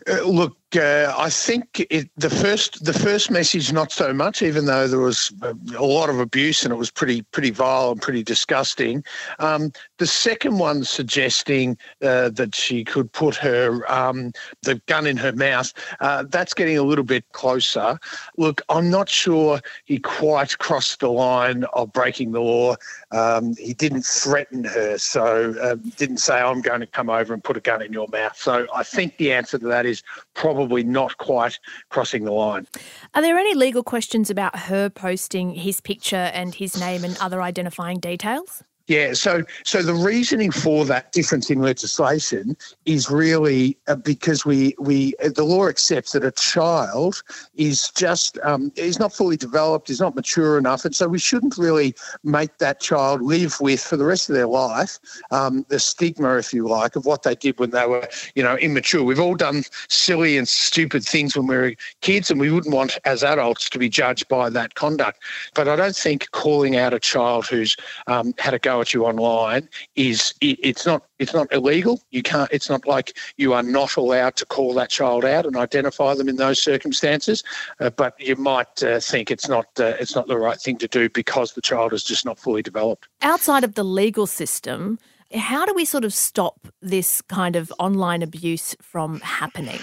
Uh, 0.07 0.21
look, 0.23 0.55
uh, 0.75 1.13
I 1.17 1.29
think 1.29 1.85
it, 1.89 2.09
the 2.17 2.29
first 2.29 2.85
the 2.85 2.93
first 2.93 3.29
message 3.29 3.71
not 3.73 3.91
so 3.91 4.13
much, 4.13 4.41
even 4.41 4.65
though 4.65 4.87
there 4.87 4.99
was 4.99 5.31
a, 5.41 5.55
lot 5.83 6.09
of 6.09 6.19
abuse 6.19 6.63
and 6.63 6.71
it 6.71 6.77
was 6.77 6.89
pretty 6.89 7.21
pretty 7.23 7.49
vile 7.49 7.91
and 7.91 8.01
pretty 8.01 8.23
disgusting. 8.23 9.03
Um, 9.39 9.71
the 9.97 10.07
second 10.07 10.57
one 10.57 10.83
suggesting 10.83 11.77
uh, 12.01 12.29
that 12.29 12.55
she 12.55 12.83
could 12.83 13.11
put 13.11 13.35
her 13.35 13.89
um, 13.91 14.31
the 14.61 14.75
gun 14.87 15.05
in 15.05 15.17
her 15.17 15.33
mouth, 15.33 15.73
uh, 15.99 16.23
that's 16.29 16.53
getting 16.53 16.77
a 16.77 16.83
little 16.83 17.03
bit 17.03 17.25
closer. 17.33 17.99
Look, 18.37 18.61
I'm 18.69 18.89
not 18.89 19.09
sure 19.09 19.59
he 19.85 19.99
quite 19.99 20.57
crossed 20.59 21.01
the 21.01 21.11
line 21.11 21.65
of 21.73 21.91
breaking 21.93 22.31
the 22.31 22.41
law. 22.41 22.75
Um, 23.11 23.55
he 23.57 23.73
didn't 23.73 24.03
threaten 24.03 24.63
her, 24.63 24.97
so 24.97 25.53
uh, 25.61 25.75
didn't 25.97 26.17
say 26.17 26.39
I'm 26.39 26.61
going 26.61 26.79
to 26.79 26.87
come 26.87 27.09
over 27.09 27.33
and 27.33 27.43
put 27.43 27.57
a 27.57 27.61
gun 27.61 27.81
in 27.81 27.91
your 27.91 28.07
mouth. 28.07 28.37
So 28.37 28.67
I 28.73 28.83
think 28.83 29.17
the 29.17 29.33
answer 29.33 29.57
to 29.59 29.67
that 29.67 29.85
is 29.85 30.01
probably 30.33 30.60
not 30.67 31.17
quite 31.17 31.59
crossing 31.89 32.23
the 32.23 32.31
line. 32.31 32.67
Are 33.13 33.21
there 33.21 33.37
any 33.37 33.53
legal 33.53 33.83
questions 33.83 34.29
about 34.29 34.57
her 34.57 34.89
posting 34.89 35.53
his 35.53 35.81
picture 35.81 36.31
and 36.33 36.55
his 36.55 36.79
name 36.79 37.03
and 37.03 37.17
other 37.19 37.41
identifying 37.41 37.99
details? 37.99 38.63
Yeah, 38.91 39.13
so 39.13 39.43
so 39.63 39.81
the 39.81 39.93
reasoning 39.93 40.51
for 40.51 40.83
that 40.83 41.13
difference 41.13 41.49
in 41.49 41.61
legislation 41.61 42.57
is 42.85 43.09
really 43.09 43.77
uh, 43.87 43.95
because 43.95 44.45
we 44.45 44.75
we 44.79 45.13
uh, 45.23 45.29
the 45.33 45.45
law 45.45 45.69
accepts 45.69 46.11
that 46.11 46.25
a 46.25 46.31
child 46.31 47.23
is 47.55 47.89
just 47.91 48.37
um, 48.43 48.69
is 48.75 48.99
not 48.99 49.13
fully 49.13 49.37
developed, 49.37 49.89
is 49.89 50.01
not 50.01 50.13
mature 50.13 50.57
enough, 50.57 50.83
and 50.83 50.93
so 50.93 51.07
we 51.07 51.19
shouldn't 51.19 51.57
really 51.57 51.95
make 52.25 52.57
that 52.57 52.81
child 52.81 53.21
live 53.21 53.61
with 53.61 53.81
for 53.81 53.95
the 53.95 54.03
rest 54.03 54.27
of 54.29 54.35
their 54.35 54.45
life 54.45 54.99
um, 55.31 55.65
the 55.69 55.79
stigma, 55.79 56.35
if 56.35 56.53
you 56.53 56.67
like, 56.67 56.97
of 56.97 57.05
what 57.05 57.23
they 57.23 57.35
did 57.35 57.57
when 57.59 57.69
they 57.69 57.87
were 57.87 58.05
you 58.35 58.43
know 58.43 58.57
immature. 58.57 59.03
We've 59.03 59.21
all 59.21 59.35
done 59.35 59.63
silly 59.87 60.37
and 60.37 60.45
stupid 60.45 61.05
things 61.05 61.37
when 61.37 61.47
we 61.47 61.55
were 61.55 61.75
kids, 62.01 62.29
and 62.29 62.41
we 62.41 62.51
wouldn't 62.51 62.75
want 62.75 62.97
as 63.05 63.23
adults 63.23 63.69
to 63.69 63.79
be 63.79 63.87
judged 63.87 64.27
by 64.27 64.49
that 64.49 64.75
conduct. 64.75 65.23
But 65.53 65.69
I 65.69 65.77
don't 65.77 65.95
think 65.95 66.29
calling 66.31 66.75
out 66.75 66.93
a 66.93 66.99
child 66.99 67.47
who's 67.47 67.77
um, 68.07 68.33
had 68.37 68.53
a 68.53 68.59
go 68.59 68.80
at 68.81 68.93
you 68.93 69.05
online 69.05 69.69
is 69.95 70.33
it, 70.41 70.59
it's 70.61 70.85
not 70.85 71.03
it's 71.19 71.33
not 71.33 71.51
illegal. 71.53 72.01
You 72.11 72.23
can't. 72.23 72.49
It's 72.51 72.69
not 72.69 72.87
like 72.87 73.17
you 73.37 73.53
are 73.53 73.63
not 73.63 73.95
allowed 73.95 74.35
to 74.37 74.45
call 74.45 74.73
that 74.73 74.89
child 74.89 75.23
out 75.23 75.45
and 75.45 75.55
identify 75.55 76.13
them 76.15 76.27
in 76.27 76.35
those 76.35 76.61
circumstances. 76.61 77.43
Uh, 77.79 77.89
but 77.91 78.19
you 78.19 78.35
might 78.35 78.83
uh, 78.83 78.99
think 78.99 79.31
it's 79.31 79.47
not 79.47 79.67
uh, 79.79 79.93
it's 79.99 80.15
not 80.15 80.27
the 80.27 80.37
right 80.37 80.59
thing 80.59 80.77
to 80.77 80.87
do 80.87 81.09
because 81.09 81.53
the 81.53 81.61
child 81.61 81.93
is 81.93 82.03
just 82.03 82.25
not 82.25 82.39
fully 82.39 82.61
developed. 82.61 83.07
Outside 83.21 83.63
of 83.63 83.75
the 83.75 83.83
legal 83.83 84.27
system, 84.27 84.99
how 85.33 85.65
do 85.65 85.73
we 85.73 85.85
sort 85.85 86.03
of 86.03 86.13
stop 86.13 86.67
this 86.81 87.21
kind 87.21 87.55
of 87.55 87.71
online 87.79 88.21
abuse 88.21 88.75
from 88.81 89.19
happening? 89.21 89.79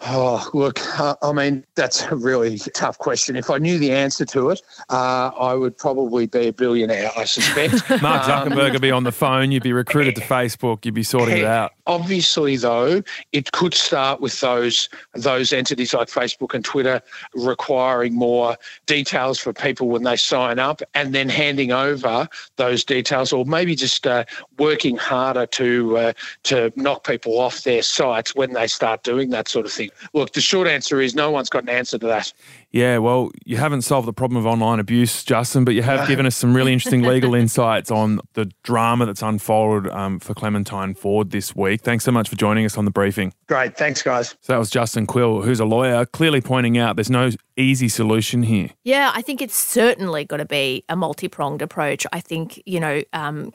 Oh, 0.00 0.46
look, 0.52 0.78
I 1.00 1.32
mean, 1.32 1.64
that's 1.74 2.02
a 2.02 2.16
really 2.16 2.58
tough 2.58 2.98
question. 2.98 3.34
If 3.34 3.48
I 3.48 3.56
knew 3.56 3.78
the 3.78 3.92
answer 3.92 4.26
to 4.26 4.50
it, 4.50 4.60
uh, 4.90 5.30
I 5.38 5.54
would 5.54 5.76
probably 5.78 6.26
be 6.26 6.48
a 6.48 6.52
billionaire, 6.52 7.10
I 7.16 7.24
suspect. 7.24 7.88
Mark 8.02 8.28
Um, 8.28 8.50
Zuckerberg 8.50 8.72
would 8.72 8.82
be 8.82 8.90
on 8.90 9.04
the 9.04 9.12
phone. 9.12 9.52
You'd 9.52 9.62
be 9.62 9.72
recruited 9.72 10.14
to 10.16 10.20
Facebook. 10.20 10.84
You'd 10.84 10.94
be 10.94 11.02
sorting 11.02 11.38
it 11.38 11.44
out. 11.44 11.72
Obviously, 11.86 12.56
though, 12.56 13.02
it 13.32 13.52
could 13.52 13.72
start 13.72 14.20
with 14.20 14.38
those 14.40 14.88
those 15.14 15.52
entities 15.52 15.94
like 15.94 16.08
Facebook 16.08 16.52
and 16.52 16.64
Twitter 16.64 17.00
requiring 17.34 18.14
more 18.14 18.56
details 18.84 19.38
for 19.38 19.52
people 19.52 19.88
when 19.88 20.02
they 20.02 20.16
sign 20.16 20.58
up, 20.58 20.82
and 20.94 21.14
then 21.14 21.28
handing 21.28 21.72
over 21.72 22.28
those 22.56 22.84
details, 22.84 23.32
or 23.32 23.46
maybe 23.46 23.74
just 23.74 24.06
uh, 24.06 24.24
working 24.58 24.96
harder 24.96 25.46
to 25.46 25.96
uh, 25.96 26.12
to 26.42 26.70
knock 26.76 27.06
people 27.06 27.38
off 27.38 27.62
their 27.62 27.82
sites 27.82 28.34
when 28.34 28.52
they 28.52 28.66
start 28.66 29.02
doing 29.02 29.30
that 29.30 29.48
sort 29.48 29.64
of 29.64 29.72
thing. 29.72 29.85
Look, 30.12 30.32
the 30.32 30.40
short 30.40 30.68
answer 30.68 31.00
is 31.00 31.14
no 31.14 31.30
one's 31.30 31.48
got 31.48 31.62
an 31.62 31.68
answer 31.68 31.98
to 31.98 32.06
that. 32.06 32.32
Yeah, 32.72 32.98
well, 32.98 33.30
you 33.44 33.56
haven't 33.56 33.82
solved 33.82 34.06
the 34.06 34.12
problem 34.12 34.36
of 34.36 34.44
online 34.46 34.80
abuse, 34.80 35.24
Justin, 35.24 35.64
but 35.64 35.74
you 35.74 35.82
have 35.82 36.06
given 36.08 36.26
us 36.26 36.36
some 36.36 36.54
really 36.54 36.72
interesting 36.72 37.02
legal 37.14 37.34
insights 37.34 37.90
on 37.90 38.20
the 38.34 38.50
drama 38.64 39.06
that's 39.06 39.22
unfolded 39.22 39.90
um, 39.92 40.18
for 40.18 40.34
Clementine 40.34 40.94
Ford 40.94 41.30
this 41.30 41.56
week. 41.56 41.80
Thanks 41.82 42.04
so 42.04 42.12
much 42.12 42.28
for 42.28 42.36
joining 42.36 42.66
us 42.66 42.76
on 42.76 42.84
the 42.84 42.90
briefing. 42.90 43.32
Great, 43.48 43.76
thanks, 43.78 44.02
guys. 44.02 44.34
So 44.42 44.52
that 44.52 44.58
was 44.58 44.68
Justin 44.68 45.06
Quill, 45.06 45.42
who's 45.42 45.60
a 45.60 45.64
lawyer, 45.64 46.04
clearly 46.04 46.40
pointing 46.40 46.76
out 46.76 46.96
there's 46.96 47.08
no 47.10 47.30
easy 47.56 47.88
solution 47.88 48.42
here. 48.42 48.70
Yeah, 48.84 49.10
I 49.14 49.22
think 49.22 49.40
it's 49.40 49.56
certainly 49.56 50.24
got 50.26 50.38
to 50.38 50.44
be 50.44 50.84
a 50.90 50.96
multi 50.96 51.28
pronged 51.28 51.62
approach. 51.62 52.06
I 52.12 52.20
think, 52.20 52.62
you 52.66 52.78
know, 52.80 53.00
um, 53.14 53.52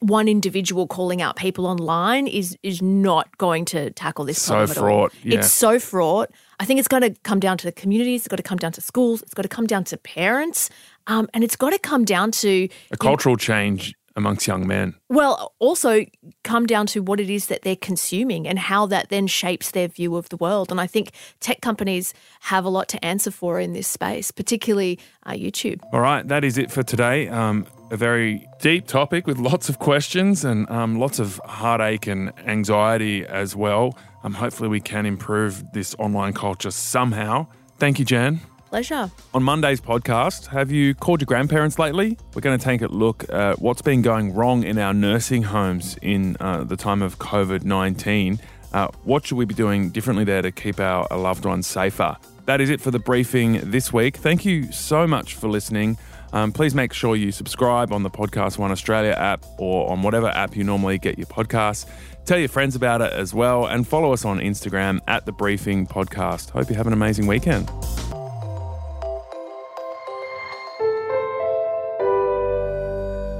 one 0.00 0.26
individual 0.26 0.88
calling 0.88 1.22
out 1.22 1.36
people 1.36 1.66
online 1.66 2.26
is 2.26 2.56
is 2.62 2.82
not 2.82 3.38
going 3.38 3.66
to 3.66 3.90
tackle 3.90 4.24
this 4.24 4.42
So 4.42 4.54
problem 4.54 4.70
at 4.70 4.76
all. 4.78 4.82
fraught, 4.82 5.12
yeah. 5.22 5.38
It's 5.38 5.52
so 5.52 5.78
fraught. 5.78 6.30
I 6.64 6.66
think 6.66 6.78
it's 6.78 6.88
going 6.88 7.02
to 7.02 7.14
come 7.24 7.40
down 7.40 7.58
to 7.58 7.66
the 7.66 7.72
communities, 7.72 8.22
it's 8.22 8.28
got 8.28 8.36
to 8.36 8.42
come 8.42 8.56
down 8.56 8.72
to 8.72 8.80
schools, 8.80 9.20
it's 9.20 9.34
got 9.34 9.42
to 9.42 9.50
come 9.50 9.66
down 9.66 9.84
to 9.84 9.98
parents, 9.98 10.70
um, 11.06 11.28
and 11.34 11.44
it's 11.44 11.56
got 11.56 11.74
to 11.74 11.78
come 11.78 12.06
down 12.06 12.30
to 12.30 12.70
A 12.90 12.96
cultural 12.96 13.36
change 13.36 13.94
amongst 14.16 14.46
young 14.46 14.66
men. 14.66 14.94
well, 15.10 15.52
also 15.58 16.06
come 16.42 16.64
down 16.64 16.86
to 16.86 17.02
what 17.02 17.20
it 17.20 17.28
is 17.28 17.48
that 17.48 17.62
they're 17.64 17.76
consuming 17.76 18.48
and 18.48 18.58
how 18.58 18.86
that 18.86 19.10
then 19.10 19.26
shapes 19.26 19.72
their 19.72 19.88
view 19.88 20.16
of 20.16 20.30
the 20.30 20.38
world. 20.38 20.70
And 20.70 20.80
I 20.80 20.86
think 20.86 21.10
tech 21.40 21.60
companies 21.60 22.14
have 22.40 22.64
a 22.64 22.70
lot 22.70 22.88
to 22.88 23.04
answer 23.04 23.30
for 23.30 23.60
in 23.60 23.74
this 23.74 23.86
space, 23.86 24.30
particularly 24.30 24.98
uh, 25.26 25.32
YouTube. 25.32 25.80
All 25.92 26.00
right, 26.00 26.26
that 26.28 26.44
is 26.44 26.56
it 26.56 26.70
for 26.70 26.82
today. 26.82 27.28
Um, 27.28 27.66
a 27.90 27.98
very 27.98 28.48
deep 28.60 28.86
topic 28.86 29.26
with 29.26 29.36
lots 29.36 29.68
of 29.68 29.78
questions 29.80 30.44
and 30.44 30.70
um, 30.70 30.98
lots 30.98 31.18
of 31.18 31.42
heartache 31.44 32.06
and 32.06 32.32
anxiety 32.46 33.26
as 33.26 33.54
well. 33.54 33.98
Um, 34.24 34.34
hopefully, 34.34 34.68
we 34.68 34.80
can 34.80 35.06
improve 35.06 35.72
this 35.72 35.94
online 35.98 36.32
culture 36.32 36.70
somehow. 36.70 37.46
Thank 37.78 37.98
you, 37.98 38.04
Jan. 38.04 38.40
Pleasure. 38.70 39.08
On 39.32 39.42
Monday's 39.42 39.80
podcast, 39.80 40.46
have 40.48 40.72
you 40.72 40.94
called 40.94 41.20
your 41.20 41.26
grandparents 41.26 41.78
lately? 41.78 42.18
We're 42.34 42.40
going 42.40 42.58
to 42.58 42.64
take 42.64 42.82
a 42.82 42.88
look 42.88 43.24
at 43.32 43.60
what's 43.60 43.82
been 43.82 44.02
going 44.02 44.34
wrong 44.34 44.64
in 44.64 44.78
our 44.78 44.92
nursing 44.92 45.44
homes 45.44 45.96
in 46.02 46.36
uh, 46.40 46.64
the 46.64 46.76
time 46.76 47.00
of 47.00 47.18
COVID 47.20 47.62
19. 47.62 48.40
Uh, 48.72 48.88
what 49.04 49.24
should 49.26 49.38
we 49.38 49.44
be 49.44 49.54
doing 49.54 49.90
differently 49.90 50.24
there 50.24 50.42
to 50.42 50.50
keep 50.50 50.80
our 50.80 51.06
our 51.12 51.18
loved 51.18 51.44
ones 51.44 51.68
safer? 51.68 52.16
That 52.46 52.60
is 52.60 52.68
it 52.68 52.80
for 52.80 52.90
the 52.90 52.98
briefing 52.98 53.60
this 53.70 53.92
week. 53.92 54.16
Thank 54.16 54.44
you 54.44 54.72
so 54.72 55.06
much 55.06 55.34
for 55.34 55.48
listening. 55.48 55.96
Um, 56.32 56.50
please 56.50 56.74
make 56.74 56.92
sure 56.92 57.14
you 57.14 57.30
subscribe 57.30 57.92
on 57.92 58.02
the 58.02 58.10
Podcast 58.10 58.58
One 58.58 58.72
Australia 58.72 59.12
app 59.12 59.44
or 59.56 59.88
on 59.88 60.02
whatever 60.02 60.26
app 60.30 60.56
you 60.56 60.64
normally 60.64 60.98
get 60.98 61.16
your 61.16 61.28
podcasts. 61.28 61.86
Tell 62.24 62.38
your 62.38 62.48
friends 62.48 62.74
about 62.74 63.02
it 63.02 63.12
as 63.12 63.34
well 63.34 63.66
and 63.66 63.86
follow 63.86 64.12
us 64.12 64.24
on 64.24 64.38
Instagram 64.38 65.00
at 65.06 65.26
The 65.26 65.32
Briefing 65.32 65.86
Podcast. 65.86 66.50
Hope 66.50 66.70
you 66.70 66.76
have 66.76 66.86
an 66.86 66.94
amazing 66.94 67.26
weekend. 67.26 67.68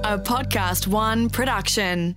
A 0.07 0.18
Podcast 0.18 0.87
One 0.87 1.31
production. 1.31 2.14